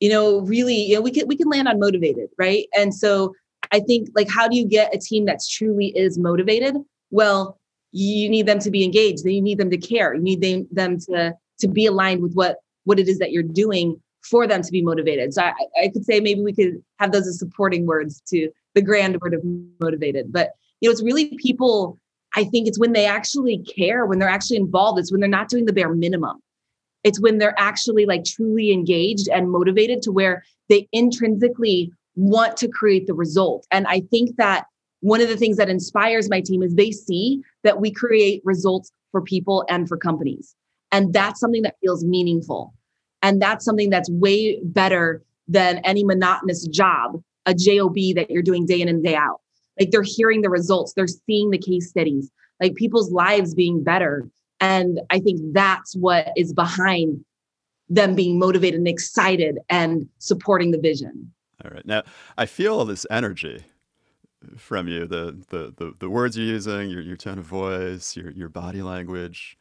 [0.00, 2.66] you know, really, you know, we can, we can land on motivated, right?
[2.76, 3.34] And so
[3.70, 6.76] I think like, how do you get a team that's truly is motivated?
[7.10, 7.58] Well,
[7.92, 9.24] you need them to be engaged.
[9.24, 10.14] Then you need them to care.
[10.14, 13.42] You need them, them to, to be aligned with what, what it is that you're
[13.42, 15.34] doing for them to be motivated.
[15.34, 18.82] So I, I could say maybe we could have those as supporting words to the
[18.82, 19.42] grand word of
[19.80, 20.32] motivated.
[20.32, 21.98] But you know, it's really people
[22.34, 25.48] I think it's when they actually care, when they're actually involved, it's when they're not
[25.48, 26.40] doing the bare minimum.
[27.04, 32.68] It's when they're actually like truly engaged and motivated to where they intrinsically want to
[32.68, 33.66] create the result.
[33.70, 34.66] And I think that
[35.00, 38.92] one of the things that inspires my team is they see that we create results
[39.10, 40.54] for people and for companies.
[40.92, 42.72] And that's something that feels meaningful.
[43.20, 48.64] And that's something that's way better than any monotonous job, a job that you're doing
[48.64, 49.40] day in and day out.
[49.78, 52.30] Like they're hearing the results, they're seeing the case studies,
[52.60, 54.28] like people's lives being better.
[54.60, 57.24] And I think that's what is behind
[57.88, 61.32] them being motivated and excited and supporting the vision.
[61.64, 61.86] All right.
[61.86, 62.02] Now,
[62.38, 63.64] I feel this energy
[64.56, 68.30] from you the, the, the, the words you're using, your, your tone of voice, your,
[68.30, 69.56] your body language.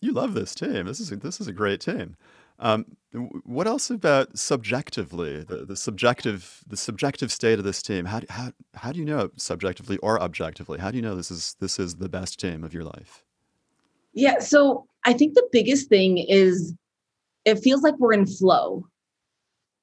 [0.00, 0.86] You love this team.
[0.86, 2.16] This is this is a great team.
[2.58, 2.96] Um,
[3.44, 8.04] what else about subjectively the, the subjective the subjective state of this team?
[8.04, 10.78] How, how how do you know subjectively or objectively?
[10.78, 13.24] How do you know this is this is the best team of your life?
[14.12, 16.74] Yeah, so I think the biggest thing is
[17.44, 18.86] it feels like we're in flow.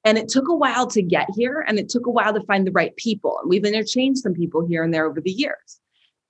[0.04, 2.64] And it took a while to get here and it took a while to find
[2.64, 3.38] the right people.
[3.40, 5.80] And we've interchanged some people here and there over the years.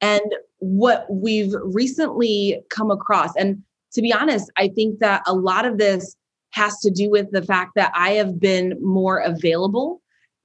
[0.00, 5.66] And what we've recently come across, and to be honest, I think that a lot
[5.66, 6.16] of this
[6.56, 10.00] has to do with the fact that I have been more available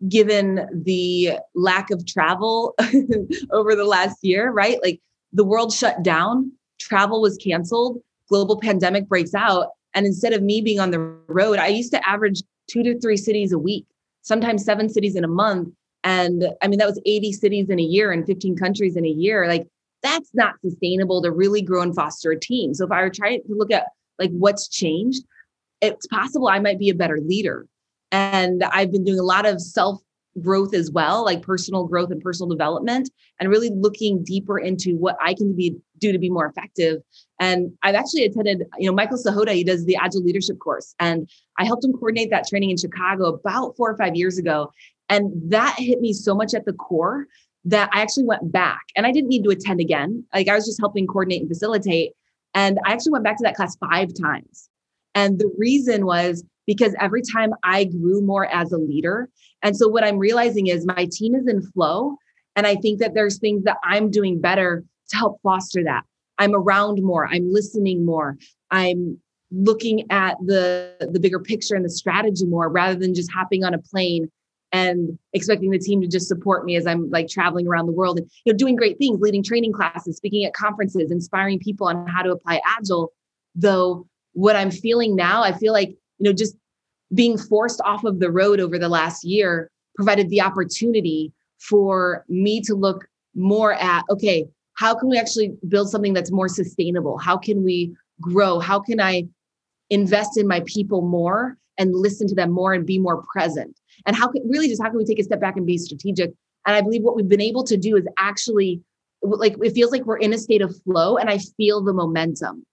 [0.09, 2.75] given the lack of travel
[3.51, 4.77] over the last year, right?
[4.83, 4.99] Like
[5.31, 9.69] the world shut down, travel was canceled, global pandemic breaks out.
[9.93, 13.17] And instead of me being on the road, I used to average two to three
[13.17, 13.85] cities a week,
[14.21, 15.69] sometimes seven cities in a month.
[16.03, 19.09] And I mean, that was 80 cities in a year and 15 countries in a
[19.09, 19.47] year.
[19.47, 19.65] Like
[20.03, 22.73] that's not sustainable to really grow and foster a team.
[22.73, 23.85] So if I were trying to look at
[24.19, 25.23] like what's changed,
[25.81, 27.67] it's possible I might be a better leader.
[28.11, 30.01] And I've been doing a lot of self
[30.39, 35.17] growth as well, like personal growth and personal development, and really looking deeper into what
[35.21, 37.01] I can be do to be more effective.
[37.39, 41.29] And I've actually attended, you know, Michael Sahota, he does the Agile Leadership course, and
[41.57, 44.71] I helped him coordinate that training in Chicago about four or five years ago.
[45.09, 47.27] And that hit me so much at the core
[47.65, 50.25] that I actually went back and I didn't need to attend again.
[50.33, 52.13] Like I was just helping coordinate and facilitate.
[52.53, 54.69] And I actually went back to that class five times.
[55.15, 59.29] And the reason was because every time I grew more as a leader.
[59.63, 62.15] And so what I'm realizing is my team is in flow.
[62.55, 66.03] And I think that there's things that I'm doing better to help foster that.
[66.37, 68.37] I'm around more, I'm listening more,
[68.71, 69.19] I'm
[69.51, 73.73] looking at the the bigger picture and the strategy more rather than just hopping on
[73.73, 74.31] a plane
[74.71, 78.17] and expecting the team to just support me as I'm like traveling around the world
[78.17, 82.07] and you know doing great things, leading training classes, speaking at conferences, inspiring people on
[82.07, 83.11] how to apply agile.
[83.53, 86.55] Though what I'm feeling now, I feel like, you know, just
[87.13, 92.61] being forced off of the road over the last year provided the opportunity for me
[92.61, 97.17] to look more at, okay, how can we actually build something that's more sustainable?
[97.17, 98.59] How can we grow?
[98.59, 99.27] How can I
[99.89, 103.79] invest in my people more and listen to them more and be more present?
[104.05, 106.31] And how can really just how can we take a step back and be strategic?
[106.65, 108.81] And I believe what we've been able to do is actually
[109.21, 112.65] like it feels like we're in a state of flow and I feel the momentum.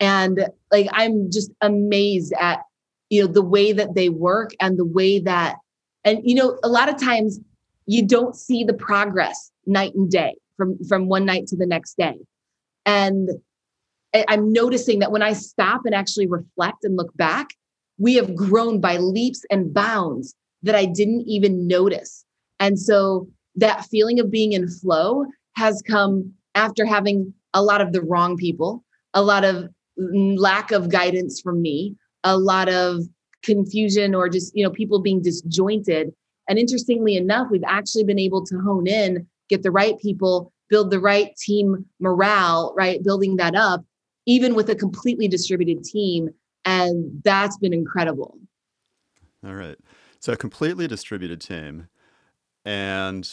[0.00, 2.60] And like I'm just amazed at
[3.10, 5.56] you know the way that they work and the way that
[6.04, 7.40] and you know a lot of times
[7.86, 11.96] you don't see the progress night and day from from one night to the next
[11.96, 12.18] day.
[12.84, 13.30] And
[14.28, 17.48] I'm noticing that when I stop and actually reflect and look back,
[17.98, 22.24] we have grown by leaps and bounds that I didn't even notice.
[22.58, 27.92] And so that feeling of being in flow has come after having a lot of
[27.92, 28.84] the wrong people,
[29.14, 33.02] a lot of lack of guidance from me, a lot of
[33.42, 36.12] confusion or just, you know, people being disjointed.
[36.48, 40.90] And interestingly enough, we've actually been able to hone in, get the right people, build
[40.90, 43.02] the right team morale, right?
[43.02, 43.84] Building that up,
[44.26, 46.30] even with a completely distributed team.
[46.64, 48.38] And that's been incredible.
[49.46, 49.76] All right.
[50.20, 51.88] So a completely distributed team
[52.64, 53.30] and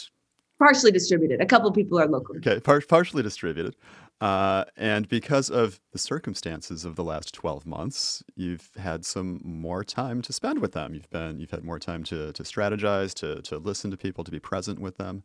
[0.58, 1.40] partially distributed.
[1.40, 2.36] A couple people are local.
[2.36, 3.76] Okay, par- partially distributed.
[4.20, 9.84] Uh, and because of the circumstances of the last 12 months, you've had some more
[9.84, 10.94] time to spend with them.
[10.94, 14.30] You've been you've had more time to to strategize, to to listen to people, to
[14.30, 15.22] be present with them.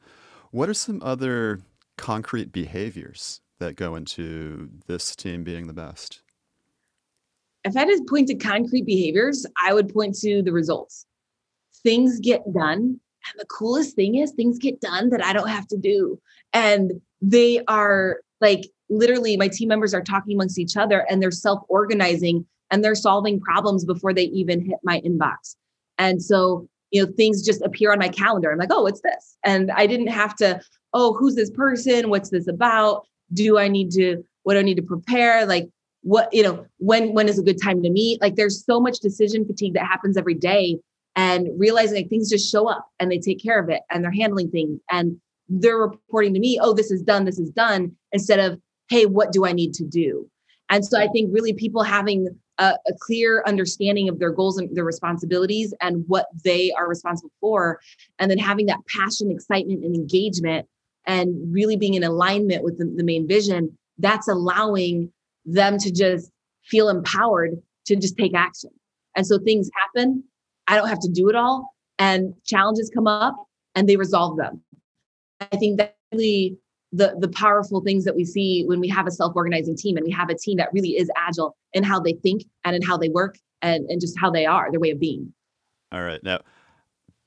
[0.51, 1.61] What are some other
[1.97, 6.21] concrete behaviors that go into this team being the best?
[7.63, 11.05] If I had to point to concrete behaviors, I would point to the results.
[11.83, 12.99] Things get done.
[13.23, 16.19] And the coolest thing is things get done that I don't have to do.
[16.53, 21.31] And they are like literally my team members are talking amongst each other and they're
[21.31, 25.55] self-organizing and they're solving problems before they even hit my inbox.
[25.97, 28.51] And so, you know, things just appear on my calendar.
[28.51, 29.37] I'm like, oh, it's this.
[29.43, 30.61] And I didn't have to,
[30.93, 32.09] oh, who's this person?
[32.09, 33.07] What's this about?
[33.33, 35.45] Do I need to, what do I need to prepare?
[35.45, 35.69] Like,
[36.03, 38.19] what, you know, when when is a good time to meet?
[38.21, 40.79] Like there's so much decision fatigue that happens every day.
[41.15, 44.11] And realizing like things just show up and they take care of it and they're
[44.11, 45.17] handling things and
[45.49, 48.59] they're reporting to me, oh, this is done, this is done, instead of,
[48.91, 50.29] hey, what do I need to do?
[50.69, 52.27] And so I think really people having
[52.57, 57.31] a, a, clear understanding of their goals and their responsibilities and what they are responsible
[57.39, 57.79] for,
[58.19, 60.67] and then having that passion, excitement, and engagement,
[61.07, 65.11] and really being in alignment with the, the main vision, that's allowing
[65.45, 66.29] them to just
[66.63, 68.71] feel empowered to just take action.
[69.15, 70.23] And so things happen.
[70.67, 71.73] I don't have to do it all.
[71.97, 73.35] And challenges come up
[73.73, 74.61] and they resolve them.
[75.39, 76.57] I think that really
[76.91, 80.11] the the powerful things that we see when we have a self-organizing team and we
[80.11, 83.09] have a team that really is agile in how they think and in how they
[83.09, 85.33] work and, and just how they are, their way of being.
[85.91, 86.21] All right.
[86.23, 86.41] Now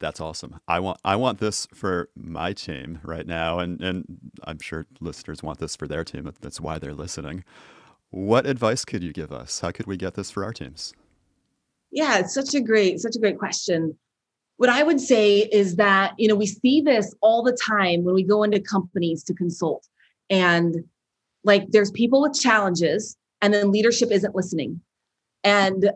[0.00, 0.60] that's awesome.
[0.68, 4.04] I want I want this for my team right now and and
[4.44, 6.30] I'm sure listeners want this for their team.
[6.40, 7.44] That's why they're listening.
[8.10, 9.60] What advice could you give us?
[9.60, 10.92] How could we get this for our teams?
[11.90, 13.96] Yeah, it's such a great such a great question
[14.56, 18.14] what I would say is that, you know, we see this all the time when
[18.14, 19.88] we go into companies to consult.
[20.30, 20.84] And
[21.42, 24.80] like there's people with challenges and then leadership isn't listening.
[25.42, 25.90] And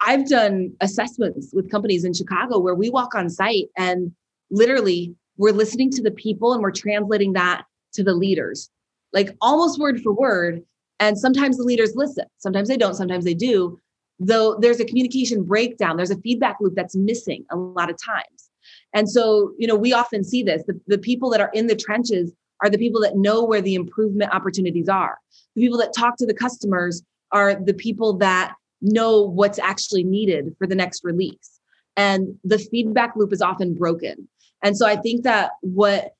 [0.00, 4.12] I've done assessments with companies in Chicago where we walk on site and
[4.50, 8.70] literally we're listening to the people and we're translating that to the leaders,
[9.12, 10.62] like almost word for word.
[11.00, 13.78] And sometimes the leaders listen, sometimes they don't, sometimes they do
[14.18, 18.50] though there's a communication breakdown there's a feedback loop that's missing a lot of times.
[18.94, 21.76] And so you know we often see this the, the people that are in the
[21.76, 25.18] trenches are the people that know where the improvement opportunities are.
[25.54, 30.54] The people that talk to the customers are the people that know what's actually needed
[30.58, 31.60] for the next release.
[31.96, 34.28] And the feedback loop is often broken.
[34.62, 36.12] And so i think that what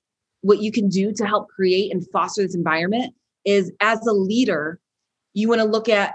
[0.42, 4.78] what you can do to help create and foster this environment is as a leader
[5.34, 6.14] you want to look at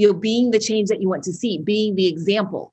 [0.00, 2.72] you know being the change that you want to see being the example.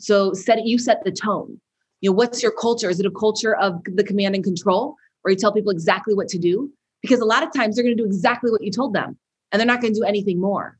[0.00, 1.60] So set you set the tone.
[2.00, 2.90] You know what's your culture?
[2.90, 6.26] Is it a culture of the command and control or you tell people exactly what
[6.28, 6.68] to do?
[7.00, 9.16] Because a lot of times they're going to do exactly what you told them
[9.52, 10.76] and they're not going to do anything more.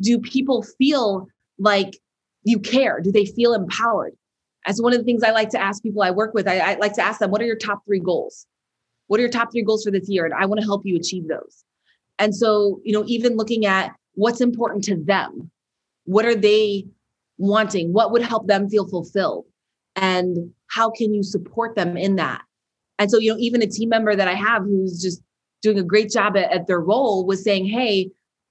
[0.00, 1.26] Do people feel
[1.58, 1.98] like
[2.44, 3.00] you care?
[3.00, 4.12] Do they feel empowered?
[4.66, 6.46] As one of the things i like to ask people i work with.
[6.46, 8.46] I, I like to ask them what are your top three goals?
[9.08, 10.24] What are your top three goals for this year?
[10.24, 11.64] And i want to help you achieve those.
[12.20, 15.50] And so you know even looking at what's important to them?
[16.04, 16.86] What are they
[17.38, 17.92] wanting?
[17.92, 19.46] What would help them feel fulfilled?
[19.96, 22.42] And how can you support them in that?
[23.02, 25.20] And so you know even a team member that i have who's just
[25.60, 28.08] doing a great job at, at their role was saying hey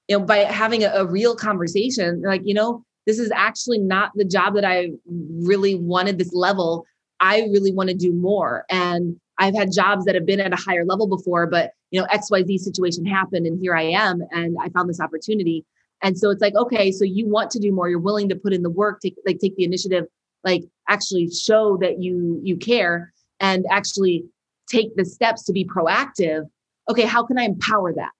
[0.08, 4.12] you know by having a, a real conversation like you know this is actually not
[4.16, 6.86] the job that i really wanted this level
[7.22, 8.66] i really want to do more.
[8.70, 12.08] And i've had jobs that have been at a higher level before but you know
[12.08, 15.66] xyz situation happened and here i am and i found this opportunity.
[16.04, 17.88] And so it's like okay so you want to do more.
[17.88, 20.06] You're willing to put in the work take like take the initiative
[20.44, 24.26] like actually show that you you care and actually
[24.68, 26.50] take the steps to be proactive.
[26.90, 28.12] Okay how can i empower that?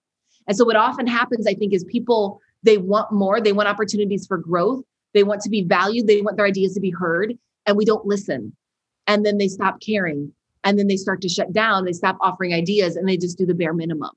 [0.46, 3.40] And so what often happens i think is people they want more.
[3.40, 4.84] They want opportunities for growth.
[5.14, 6.06] They want to be valued.
[6.06, 7.36] They want their ideas to be heard
[7.66, 8.56] and we don't listen
[9.12, 10.32] and then they stop caring
[10.64, 13.46] and then they start to shut down they stop offering ideas and they just do
[13.46, 14.10] the bare minimum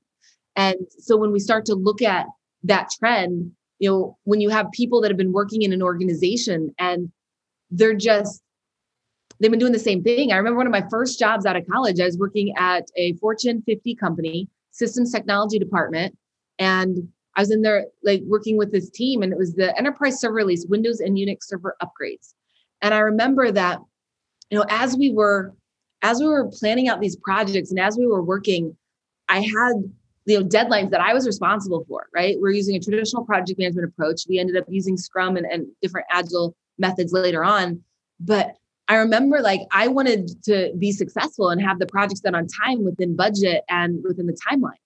[0.56, 2.26] and so when we start to look at
[2.62, 6.74] that trend you know when you have people that have been working in an organization
[6.78, 7.10] and
[7.70, 8.42] they're just
[9.38, 10.32] they've been doing the same thing.
[10.32, 13.12] I remember one of my first jobs out of college, I was working at a
[13.14, 16.16] Fortune 50 company, systems technology department.
[16.58, 20.20] And I was in there like working with this team, and it was the enterprise
[20.20, 22.32] server release, Windows and Unix server upgrades.
[22.80, 23.78] And I remember that,
[24.50, 25.54] you know, as we were
[26.02, 28.76] as we were planning out these projects and as we were working,
[29.28, 29.74] I had
[30.26, 32.36] you know deadlines that I was responsible for, right?
[32.38, 34.22] We're using a traditional project management approach.
[34.28, 37.82] We ended up using Scrum and, and different agile methods later on.
[38.20, 38.56] But
[38.88, 42.84] I remember like I wanted to be successful and have the projects done on time
[42.84, 44.78] within budget and within the timeline.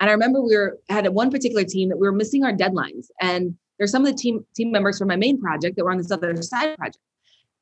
[0.00, 3.06] And I remember we were had one particular team that we were missing our deadlines.
[3.20, 5.98] And there's some of the team team members from my main project that were on
[5.98, 6.98] this other side project.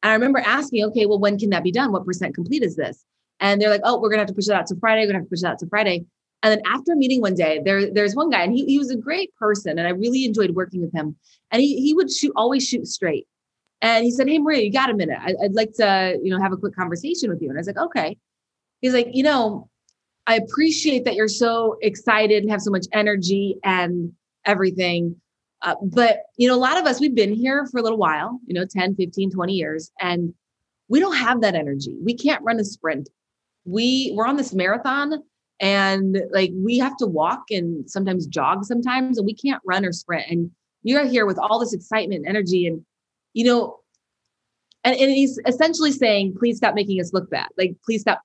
[0.04, 1.90] And I remember asking, okay, well, when can that be done?
[1.90, 3.04] What percent complete is this?
[3.40, 5.00] And they're like, oh, we're gonna have to push it out to Friday.
[5.00, 6.04] We're gonna have to push it out to Friday.
[6.42, 8.90] And then after a meeting one day, there, there's one guy, and he, he was
[8.90, 11.16] a great person, and I really enjoyed working with him.
[11.50, 13.26] And he, he would shoot always shoot straight.
[13.80, 15.18] And he said, Hey Maria, you got a minute.
[15.18, 17.48] I, would like to, you know, have a quick conversation with you.
[17.48, 18.18] And I was like, okay.
[18.82, 19.70] He's like, you know,
[20.26, 24.12] I appreciate that you're so excited and have so much energy and
[24.44, 25.16] everything.
[25.64, 28.38] Uh, but, you know, a lot of us, we've been here for a little while,
[28.46, 30.34] you know, 10, 15, 20 years, and
[30.88, 31.96] we don't have that energy.
[32.04, 33.08] We can't run a sprint.
[33.64, 35.22] We we're on this marathon
[35.58, 39.92] and like we have to walk and sometimes jog sometimes and we can't run or
[39.92, 40.26] sprint.
[40.28, 40.50] And
[40.82, 42.84] you're here with all this excitement and energy and
[43.32, 43.78] you know,
[44.84, 47.48] and, and he's essentially saying, please stop making us look bad.
[47.56, 48.20] Like, please stop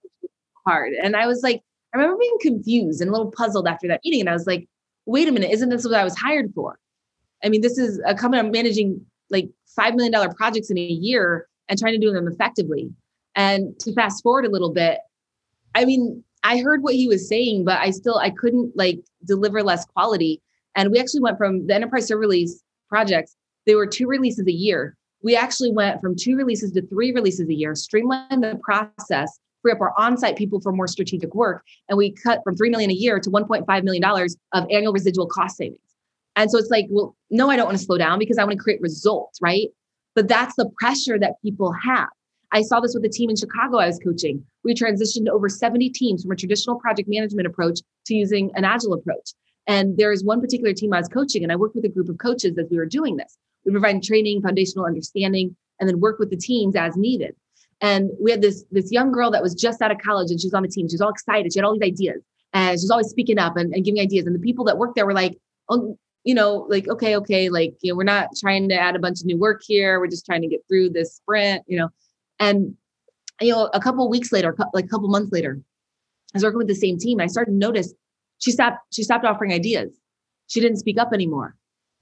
[0.68, 0.92] hard.
[1.02, 4.20] And I was like, I remember being confused and a little puzzled after that meeting.
[4.20, 4.68] And I was like,
[5.06, 6.78] wait a minute, isn't this what I was hired for?
[7.44, 11.48] I mean, this is a company I'm managing like $5 million projects in a year
[11.68, 12.90] and trying to do them effectively.
[13.36, 15.00] And to fast forward a little bit,
[15.76, 19.62] I mean, I heard what he was saying, but I still I couldn't like deliver
[19.62, 20.42] less quality.
[20.76, 24.52] And we actually went from the enterprise server release projects, they were two releases a
[24.52, 29.40] year we actually went from two releases to three releases a year, streamlined the process,
[29.62, 32.90] free up our on-site people for more strategic work, and we cut from three million
[32.90, 35.80] a year to 1.5 million dollars of annual residual cost savings.
[36.40, 38.58] And so it's like, well, no, I don't want to slow down because I want
[38.58, 39.68] to create results, right?
[40.16, 42.08] But that's the pressure that people have.
[42.54, 44.42] I saw this with a team in Chicago I was coaching.
[44.64, 48.94] We transitioned over 70 teams from a traditional project management approach to using an agile
[48.94, 49.34] approach.
[49.68, 52.08] And there is one particular team I was coaching, and I worked with a group
[52.08, 53.38] of coaches as we were doing this.
[53.66, 57.36] We provide training, foundational understanding, and then work with the teams as needed.
[57.82, 60.48] And we had this this young girl that was just out of college and she
[60.48, 60.88] was on the team.
[60.88, 61.52] She was all excited.
[61.52, 62.24] She had all these ideas.
[62.54, 64.26] And she was always speaking up and, and giving ideas.
[64.26, 65.38] And the people that worked there were like,
[65.70, 69.00] oh, you know, like, okay, okay, like, you know, we're not trying to add a
[69.00, 70.00] bunch of new work here.
[70.00, 71.90] We're just trying to get through this sprint, you know.
[72.40, 72.76] And
[73.42, 75.60] you know, a couple weeks later, like a couple months later,
[76.34, 77.20] I was working with the same team.
[77.20, 77.94] I started to notice
[78.40, 79.92] she stopped, she stopped offering ideas.
[80.48, 81.56] She didn't speak up anymore.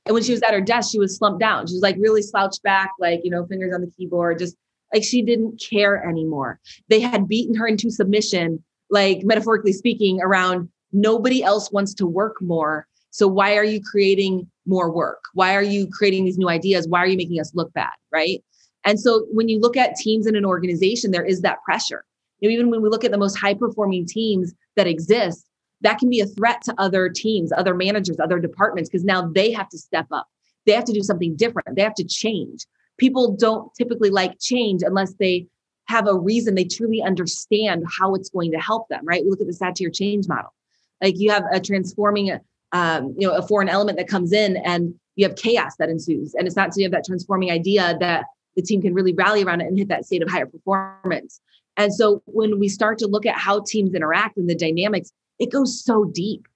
[0.06, 1.68] And when she was at her desk, she was slumped down.
[1.68, 4.56] She was like really slouched back, like, you know, fingers on the keyboard, just
[4.94, 6.60] like she didn't care anymore.
[6.88, 12.42] They had beaten her into submission, like metaphorically speaking, around nobody else wants to work
[12.42, 12.88] more.
[13.18, 15.24] So why are you creating more work?
[15.34, 16.88] Why are you creating these new ideas?
[16.88, 17.94] Why are you making us look bad?
[18.14, 18.44] Right.
[18.86, 22.06] And so when you look at teams in an organization, there is that pressure.
[22.40, 25.48] You know, even when we look at the most high performing teams that exist,
[25.82, 29.52] that can be a threat to other teams, other managers, other departments, because now they
[29.52, 30.28] have to step up.
[30.68, 31.76] They have to do something different.
[31.76, 32.68] They have to change.
[33.00, 35.48] People don't typically like change unless they
[35.86, 39.24] have a reason they truly understand how it's going to help them, right?
[39.24, 40.54] We look at the Satir change model.
[41.02, 42.38] Like you have a transforming,
[42.72, 46.34] um, you know, a foreign element that comes in and you have chaos that ensues.
[46.36, 48.26] And it's not until you have that transforming idea that
[48.56, 51.40] the team can really rally around it and hit that state of higher performance.
[51.78, 55.52] And so when we start to look at how teams interact and the dynamics, it
[55.52, 56.48] goes so deep.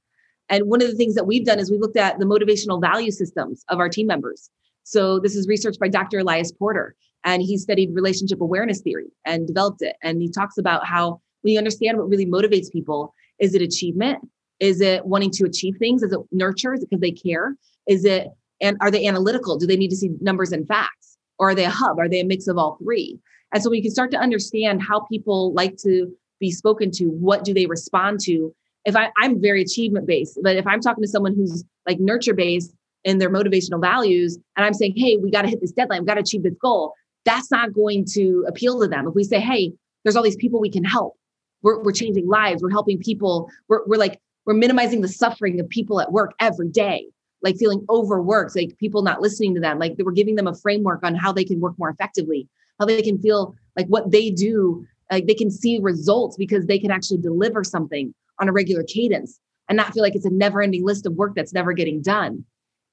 [0.50, 3.12] And one of the things that we've done is we looked at the motivational value
[3.12, 4.50] systems of our team members.
[4.84, 6.20] So this is research by Dr.
[6.20, 9.96] Elias Porter, and he studied relationship awareness theory and developed it.
[10.04, 14.28] And he talks about how when you understand what really motivates people, is it achievement?
[14.62, 16.04] Is it wanting to achieve things?
[16.04, 16.74] Is it nurture?
[16.74, 17.58] Is it because they care?
[17.88, 18.30] Is it
[18.62, 19.58] and are they analytical?
[19.58, 21.18] Do they need to see numbers and facts?
[21.40, 22.00] Or are they a hub?
[22.00, 23.20] Are they a mix of all three?
[23.52, 27.44] And so we can start to understand how people like to be spoken to, what
[27.44, 28.54] do they respond to,
[28.86, 32.34] if I, I'm very achievement based, but if I'm talking to someone who's like nurture
[32.34, 32.74] based
[33.04, 36.06] in their motivational values, and I'm saying, hey, we got to hit this deadline, we
[36.06, 36.94] got to achieve this goal,
[37.26, 39.08] that's not going to appeal to them.
[39.08, 39.74] If we say, hey,
[40.04, 41.16] there's all these people we can help,
[41.62, 45.70] we're, we're changing lives, we're helping people, we're, we're like, we're minimizing the suffering of
[45.70, 47.08] people at work every day,
[47.42, 51.04] like feeling overworked, like people not listening to them, like we're giving them a framework
[51.04, 52.48] on how they can work more effectively,
[52.80, 56.80] how they can feel like what they do, like they can see results because they
[56.80, 59.40] can actually deliver something on a regular cadence
[59.70, 62.44] and not feel like it's a never ending list of work that's never getting done.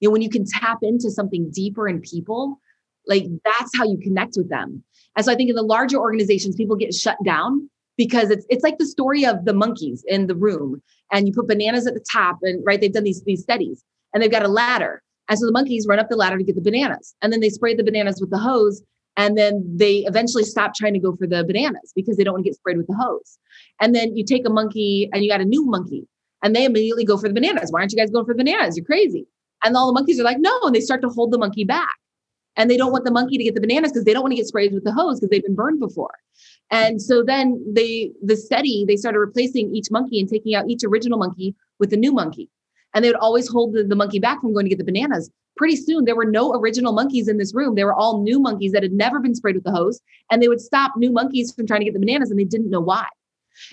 [0.01, 2.61] You know, when you can tap into something deeper in people,
[3.07, 4.84] like that's how you connect with them.
[5.16, 7.68] And so I think in the larger organizations, people get shut down
[7.99, 10.80] because it's it's like the story of the monkeys in the room.
[11.12, 13.84] And you put bananas at the top, and right, they've done these these studies,
[14.14, 15.03] and they've got a ladder.
[15.28, 17.14] And so the monkeys run up the ladder to get the bananas.
[17.20, 18.82] And then they spray the bananas with the hose.
[19.18, 22.44] And then they eventually stop trying to go for the bananas because they don't want
[22.44, 23.36] to get sprayed with the hose.
[23.80, 26.07] And then you take a monkey and you got a new monkey
[26.42, 27.72] and they immediately go for the bananas.
[27.72, 28.76] Why aren't you guys going for the bananas?
[28.76, 29.26] You're crazy.
[29.64, 30.57] And all the monkeys are like, no.
[30.62, 31.96] And they start to hold the monkey back.
[32.59, 34.36] And they don't want the monkey to get the bananas because they don't want to
[34.36, 36.14] get sprayed with the hose because they've been burned before.
[36.70, 40.82] And so then they, the study, they started replacing each monkey and taking out each
[40.84, 42.50] original monkey with a new monkey.
[42.94, 45.30] And they would always hold the, the monkey back from going to get the bananas.
[45.56, 47.74] Pretty soon, there were no original monkeys in this room.
[47.74, 50.00] They were all new monkeys that had never been sprayed with the hose.
[50.30, 52.70] And they would stop new monkeys from trying to get the bananas and they didn't
[52.70, 53.06] know why.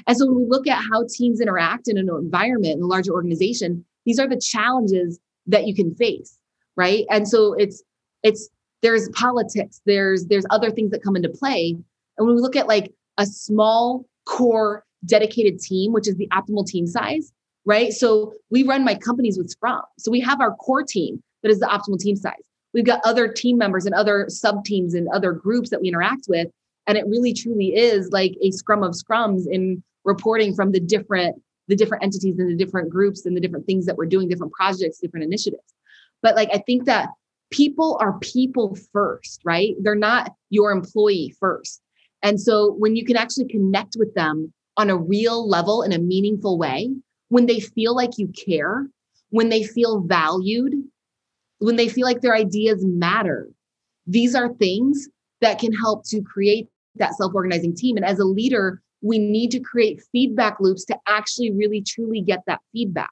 [0.07, 3.11] And so when we look at how teams interact in an environment in a larger
[3.11, 6.37] organization, these are the challenges that you can face,
[6.75, 7.05] right?
[7.09, 7.83] And so it's
[8.23, 8.49] it's
[8.85, 11.75] there's politics, there's there's other things that come into play.
[12.17, 16.67] And when we look at like a small core dedicated team, which is the optimal
[16.67, 17.33] team size,
[17.65, 17.91] right?
[17.91, 19.81] So we run my companies with Scrum.
[19.97, 22.33] So we have our core team that is the optimal team size.
[22.75, 26.27] We've got other team members and other sub teams and other groups that we interact
[26.29, 26.47] with.
[26.85, 31.41] And it really truly is like a scrum of scrums in reporting from the different
[31.67, 34.53] the different entities and the different groups and the different things that we're doing, different
[34.53, 35.73] projects, different initiatives.
[36.21, 37.09] But like I think that
[37.55, 39.75] people are people first, right?
[39.81, 41.81] They're not your employee first.
[42.21, 45.99] And so when you can actually connect with them on a real level in a
[45.99, 46.89] meaningful way,
[47.29, 48.87] when they feel like you care,
[49.29, 50.73] when they feel valued,
[51.59, 53.47] when they feel like their ideas matter,
[54.05, 55.07] these are things
[55.41, 57.95] that can help to create that self organizing team.
[57.95, 62.39] And as a leader, we need to create feedback loops to actually really truly get
[62.47, 63.11] that feedback.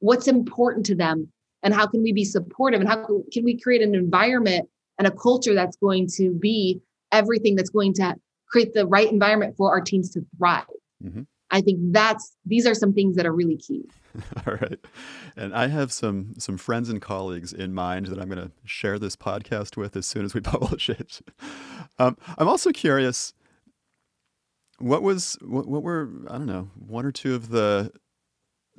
[0.00, 1.28] What's important to them?
[1.64, 2.80] And how can we be supportive?
[2.80, 7.56] And how can we create an environment and a culture that's going to be everything
[7.56, 8.14] that's going to
[8.48, 10.64] create the right environment for our teams to thrive?
[11.02, 11.22] Mm-hmm.
[11.50, 13.84] I think that's these are some things that are really key.
[14.46, 14.78] All right.
[15.36, 18.98] And I have some some friends and colleagues in mind that I'm going to share
[18.98, 21.20] this podcast with as soon as we publish it.
[21.98, 23.34] Um, I'm also curious
[24.78, 27.92] what was what, what were I don't know one or two of the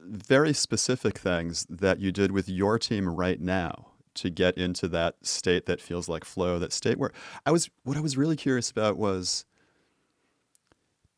[0.08, 5.16] very specific things that you did with your team right now to get into that
[5.24, 7.12] state that feels like flow, that state where
[7.46, 9.46] I was what I was really curious about was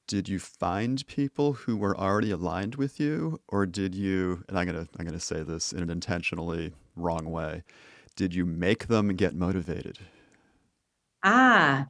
[0.08, 4.66] did you find people who were already aligned with you or did you and I'm
[4.66, 7.64] going to I'm going to say this in an intentionally wrong way.
[8.16, 10.00] Did you make them get motivated?
[11.24, 11.86] Ah.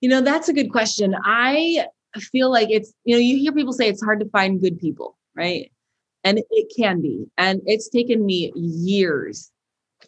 [0.00, 1.16] You know, that's a good question.
[1.24, 1.86] I
[2.18, 5.16] feel like it's, you know, you hear people say it's hard to find good people,
[5.34, 5.70] right?
[6.26, 7.24] And it can be.
[7.38, 9.52] And it's taken me years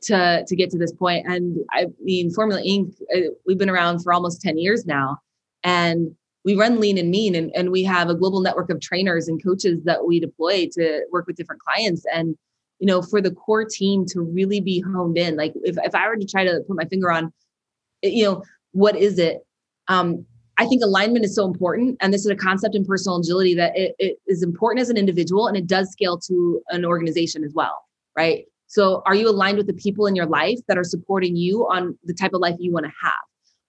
[0.03, 1.27] to to get to this point.
[1.29, 2.95] And I mean, Formula Ink.
[3.15, 5.19] Uh, we've been around for almost ten years now,
[5.63, 6.15] and
[6.45, 9.43] we run lean and mean, and, and we have a global network of trainers and
[9.43, 12.05] coaches that we deploy to work with different clients.
[12.13, 12.37] And
[12.81, 16.09] you know, for the core team to really be honed in, like if if I
[16.09, 17.33] were to try to put my finger on,
[18.03, 18.43] you know,
[18.73, 19.39] what is it?
[19.87, 20.27] Um,
[20.59, 21.97] I think alignment is so important.
[22.01, 24.97] And this is a concept in personal agility that it, it is important as an
[24.97, 27.85] individual and it does scale to an organization as well,
[28.17, 28.45] right?
[28.67, 31.97] So, are you aligned with the people in your life that are supporting you on
[32.05, 33.15] the type of life you want to have?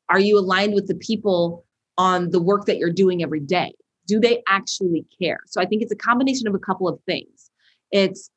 [0.10, 1.64] Are you aligned with the people
[1.98, 3.74] on the work that you're doing every day?
[4.08, 5.40] Do they actually care?
[5.46, 7.50] So, I think it's a combination of a couple of things.
[7.92, 8.30] It's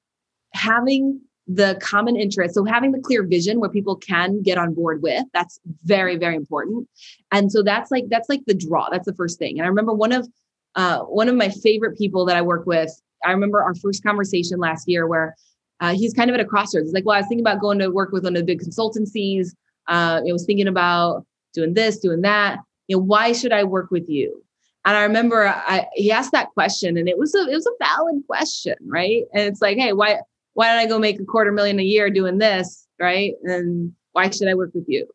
[0.55, 2.55] having the common interest.
[2.55, 6.37] So having the clear vision where people can get on board with, that's very, very
[6.37, 6.89] important.
[7.33, 8.89] And so that's like that's like the draw.
[8.91, 9.59] That's the first thing.
[9.59, 10.29] And I remember one of
[10.75, 12.91] uh, one of my favorite people that I work with.
[13.25, 15.37] I remember our first conversation last year where
[15.81, 16.89] uh, he's kind of at a crossroads.
[16.89, 18.61] He's like, well, I was thinking about going to work with one of the big
[18.61, 19.49] consultancies.
[19.89, 22.61] Uh, I was thinking about doing this, doing that.
[22.89, 24.43] You know, why should I work with you?
[24.85, 27.85] And I remember I, he asked that question, and it was a it was a
[27.85, 29.25] valid question, right?
[29.35, 30.19] And it's like, hey, why
[30.55, 32.87] why don't I go make a quarter million a year doing this?
[33.01, 33.35] Right.
[33.45, 35.07] And why should I work with you?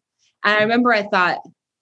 [0.44, 1.40] And I remember I thought,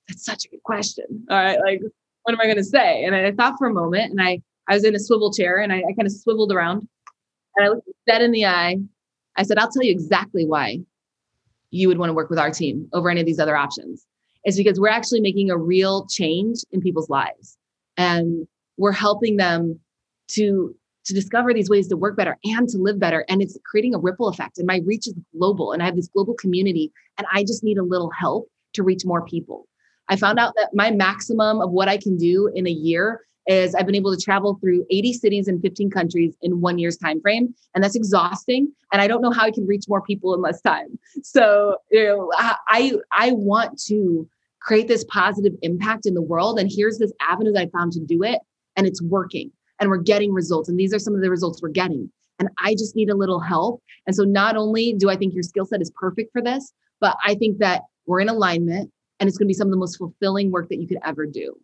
[0.08, 1.26] that's such a good question.
[1.30, 1.60] All right.
[1.60, 1.82] Like,
[2.24, 3.04] what am I going to say?
[3.04, 5.72] And I thought for a moment and I, I was in a swivel chair and
[5.72, 6.88] I, I kind of swiveled around
[7.56, 8.78] and I looked dead in the eye.
[9.38, 10.80] I said, I'll tell you exactly why
[11.72, 14.06] you would want to work with our team over any of these other options.
[14.44, 17.58] It's because we're actually making a real change in people's lives
[17.98, 18.48] and
[18.78, 19.80] we're helping them
[20.30, 20.76] to
[21.06, 23.26] to discover these ways to work better and to live better.
[23.30, 24.58] And it's creating a ripple effect.
[24.58, 25.72] And my reach is global.
[25.72, 26.92] And I have this global community.
[27.18, 29.68] And I just need a little help to reach more people.
[30.10, 33.76] I found out that my maximum of what I can do in a year is
[33.76, 37.22] I've been able to travel through 80 cities in 15 countries in one year's time
[37.22, 37.54] frame.
[37.74, 38.72] And that's exhausting.
[38.92, 40.98] And I don't know how I can reach more people in less time.
[41.22, 44.28] So, you know, I I want to
[44.66, 46.60] create this positive impact in the world.
[46.60, 48.40] And here's this avenue that I found to do it,
[48.76, 50.70] and it's working, and we're getting results.
[50.70, 52.12] And these are some of the results we're getting.
[52.40, 53.82] And I just need a little help.
[54.08, 57.18] And so, not only do I think your skill set is perfect for this, but
[57.24, 59.98] I think that we're in alignment and it's going to be some of the most
[59.98, 61.56] fulfilling work that you could ever do.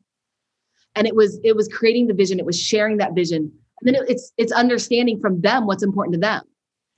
[0.95, 3.51] And it was it was creating the vision, it was sharing that vision.
[3.81, 6.43] And then it's it's understanding from them what's important to them.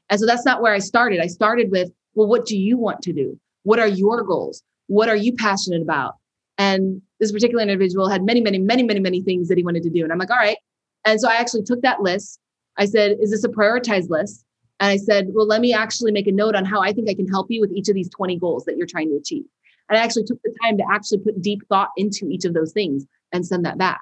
[0.09, 1.19] And so that's not where I started.
[1.21, 3.39] I started with, well, what do you want to do?
[3.63, 4.61] What are your goals?
[4.87, 6.15] What are you passionate about?
[6.57, 9.89] And this particular individual had many, many, many, many, many things that he wanted to
[9.89, 10.03] do.
[10.03, 10.57] And I'm like, all right.
[11.05, 12.39] And so I actually took that list.
[12.77, 14.45] I said, is this a prioritized list?
[14.79, 17.13] And I said, well, let me actually make a note on how I think I
[17.13, 19.43] can help you with each of these 20 goals that you're trying to achieve.
[19.89, 22.71] And I actually took the time to actually put deep thought into each of those
[22.71, 24.01] things and send that back.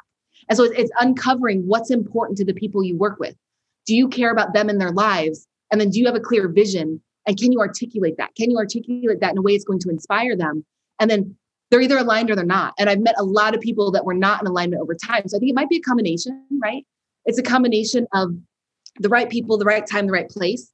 [0.49, 3.35] And so it's uncovering what's important to the people you work with.
[3.85, 5.47] Do you care about them and their lives?
[5.71, 7.01] And then do you have a clear vision?
[7.27, 8.35] And can you articulate that?
[8.35, 10.65] Can you articulate that in a way it's going to inspire them?
[10.99, 11.35] And then
[11.71, 12.73] they're either aligned or they're not.
[12.77, 15.23] And I've met a lot of people that were not in alignment over time.
[15.27, 16.85] So I think it might be a combination, right?
[17.25, 18.35] It's a combination of
[18.99, 20.71] the right people, the right time, the right place.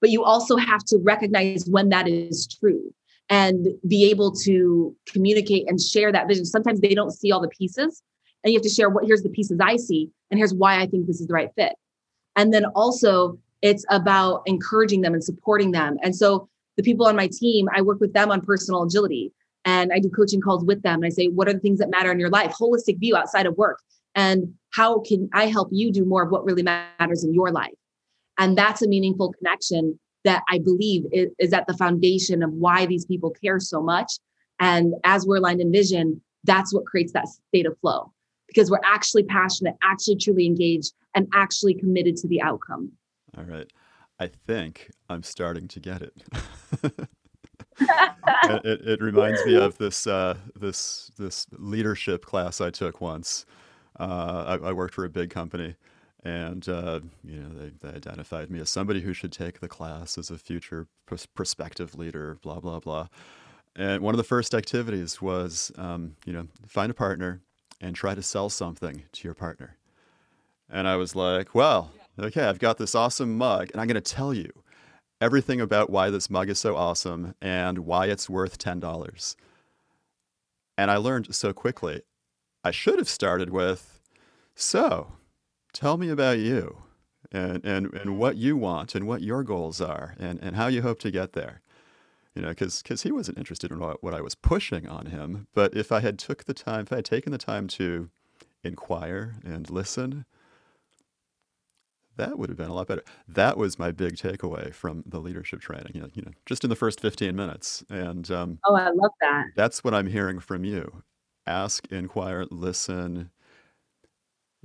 [0.00, 2.92] But you also have to recognize when that is true
[3.28, 6.44] and be able to communicate and share that vision.
[6.44, 8.02] Sometimes they don't see all the pieces,
[8.42, 10.86] and you have to share what here's the pieces I see, and here's why I
[10.86, 11.74] think this is the right fit.
[12.34, 15.96] And then also, it's about encouraging them and supporting them.
[16.02, 19.32] And so, the people on my team, I work with them on personal agility
[19.64, 20.96] and I do coaching calls with them.
[20.96, 22.54] And I say, what are the things that matter in your life?
[22.58, 23.78] Holistic view outside of work.
[24.14, 27.74] And how can I help you do more of what really matters in your life?
[28.38, 32.86] And that's a meaningful connection that I believe is, is at the foundation of why
[32.86, 34.12] these people care so much.
[34.58, 38.12] And as we're aligned in vision, that's what creates that state of flow
[38.46, 42.90] because we're actually passionate, actually truly engaged, and actually committed to the outcome.
[43.38, 43.70] All right.
[44.18, 47.08] I think I'm starting to get it.
[47.80, 53.46] it, it, it, reminds me of this uh, this this leadership class I took once.
[53.98, 55.76] Uh, I, I, worked for a big company,
[56.24, 60.16] and uh, you know they, they identified me as somebody who should take the class
[60.16, 62.38] as a future pros- prospective leader.
[62.42, 63.08] Blah blah blah.
[63.76, 67.40] And one of the first activities was, um, you know, find a partner
[67.80, 69.76] and try to sell something to your partner.
[70.68, 74.00] And I was like, well, okay, I've got this awesome mug, and I'm going to
[74.00, 74.50] tell you
[75.20, 79.36] everything about why this mug is so awesome and why it's worth $10.
[80.78, 82.02] And I learned so quickly.
[82.64, 84.00] I should have started with,
[84.54, 85.12] so
[85.72, 86.82] tell me about you
[87.32, 90.82] and, and, and what you want and what your goals are and, and how you
[90.82, 91.60] hope to get there.
[92.34, 95.48] You know, because he wasn't interested in what, what I was pushing on him.
[95.52, 98.08] But if I had took the time, if I had taken the time to
[98.62, 100.24] inquire and listen,
[102.20, 103.02] that would have been a lot better.
[103.26, 105.92] That was my big takeaway from the leadership training.
[105.94, 107.82] You know, you know just in the first 15 minutes.
[107.88, 109.46] And um, oh, I love that.
[109.56, 111.02] That's what I'm hearing from you.
[111.46, 113.30] Ask, inquire, listen,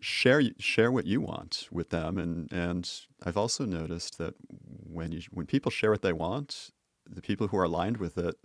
[0.01, 2.17] share share what you want with them.
[2.17, 2.91] And and
[3.25, 4.35] I've also noticed that
[4.83, 6.71] when you when people share what they want,
[7.09, 8.35] the people who are aligned with it,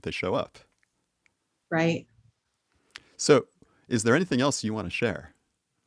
[0.00, 0.58] they show up.
[1.68, 2.06] Right.
[3.16, 3.46] So,
[3.88, 5.34] is there anything else you want to share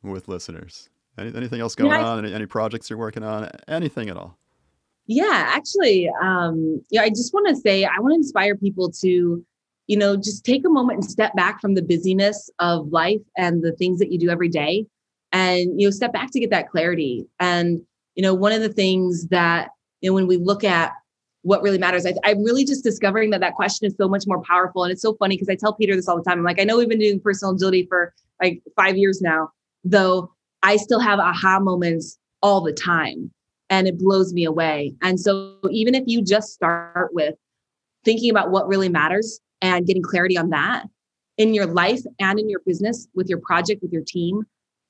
[0.02, 0.90] with listeners?
[1.18, 2.24] Any, anything else going on?
[2.24, 3.50] Any, any, projects you're working on?
[3.68, 4.38] Anything at all?
[5.06, 9.44] Yeah, actually, um, yeah, I just want to say I want to inspire people to,
[9.86, 13.62] you know, just take a moment and step back from the busyness of life and
[13.62, 14.86] the things that you do every day,
[15.30, 17.26] and you know, step back to get that clarity.
[17.38, 17.82] And
[18.14, 19.68] you know, one of the things that
[20.00, 20.92] you know when we look at
[21.44, 22.06] what really matters.
[22.06, 24.82] I, am really just discovering that that question is so much more powerful.
[24.82, 26.38] And it's so funny because I tell Peter this all the time.
[26.38, 29.50] I'm like, I know we've been doing personal agility for like five years now,
[29.84, 30.32] though
[30.64, 33.30] I still have aha moments all the time
[33.70, 34.94] and it blows me away.
[35.02, 37.34] And so even if you just start with
[38.04, 40.86] thinking about what really matters and getting clarity on that
[41.36, 44.42] in your life and in your business with your project with your team,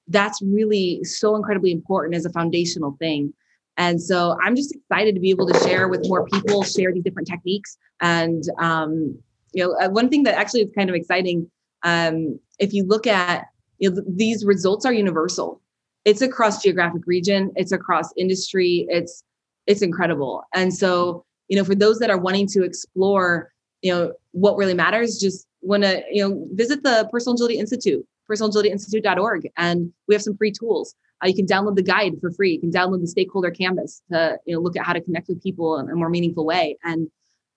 [0.09, 3.33] that's really so incredibly important as a foundational thing.
[3.77, 7.03] And so I'm just excited to be able to share with more people, share these
[7.03, 7.77] different techniques.
[8.01, 9.18] And um,
[9.53, 11.51] you know, uh, one thing that actually is kind of exciting,
[11.83, 13.47] um, if you look at
[13.79, 15.61] you know, these results are universal
[16.05, 17.52] it's across geographic region.
[17.57, 18.86] It's across industry.
[18.88, 19.24] It's
[19.66, 20.44] it's incredible.
[20.55, 23.52] And so you know for those that are wanting to explore
[23.82, 28.07] you know what really matters just want to you know visit the personal agility institute
[28.30, 30.94] personalagilityinstitute.org and we have some free tools.
[31.22, 32.52] Uh, you can download the guide for free.
[32.52, 35.42] You can download the stakeholder canvas to you know look at how to connect with
[35.42, 36.78] people in a more meaningful way.
[36.84, 37.11] And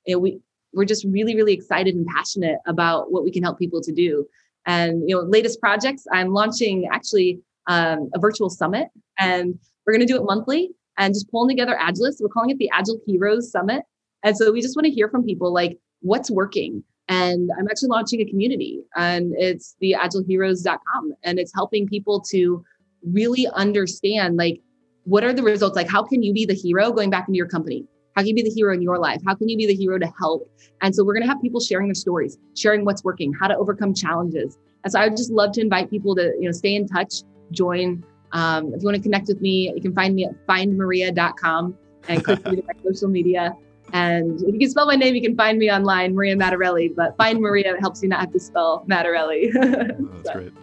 [0.06, 0.40] you know we
[0.74, 4.28] we're just really really excited and passionate about what we can help people to do.
[4.66, 8.88] And you know latest projects i'm launching actually um, a virtual summit,
[9.20, 12.18] and we're going to do it monthly and just pulling together Agilists.
[12.20, 13.84] We're calling it the Agile Heroes Summit.
[14.24, 16.84] And so we just want to hear from people like, what's working?
[17.08, 21.14] And I'm actually launching a community, and it's the agileheroes.com.
[21.24, 22.64] And it's helping people to
[23.04, 24.62] really understand like
[25.08, 25.76] what are the results?
[25.76, 27.86] Like, how can you be the hero going back into your company?
[28.18, 29.22] How can you be the hero in your life?
[29.26, 30.52] How can you be the hero to help?
[30.82, 33.56] And so we're going to have people sharing their stories, sharing what's working, how to
[33.56, 34.58] overcome challenges.
[34.84, 37.22] And so I would just love to invite people to, you know, stay in touch,
[37.52, 38.04] join.
[38.32, 41.78] Um, if you want to connect with me, you can find me at findmaria.com
[42.08, 43.56] and click through my social media.
[43.94, 46.94] And if you can spell my name, you can find me online, Maria Matarelli.
[46.94, 49.52] But find Maria helps you not have to spell Matarelli.
[49.56, 50.34] oh, that's so.
[50.34, 50.54] great.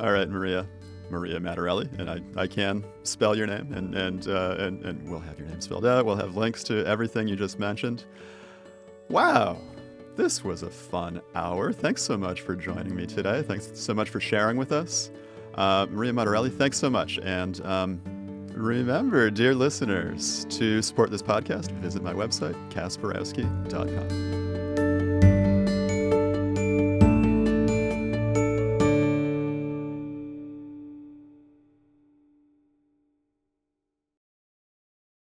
[0.00, 0.66] All right, Maria.
[1.10, 5.20] Maria Matarelli, and I, I can spell your name, and and, uh, and and we'll
[5.20, 6.04] have your name spelled out.
[6.04, 8.04] We'll have links to everything you just mentioned.
[9.08, 9.58] Wow,
[10.16, 11.72] this was a fun hour.
[11.72, 13.42] Thanks so much for joining me today.
[13.42, 15.10] Thanks so much for sharing with us,
[15.56, 16.52] uh, Maria Matarelli.
[16.56, 18.00] Thanks so much, and um,
[18.52, 24.65] remember, dear listeners, to support this podcast, visit my website, kasperowski.com.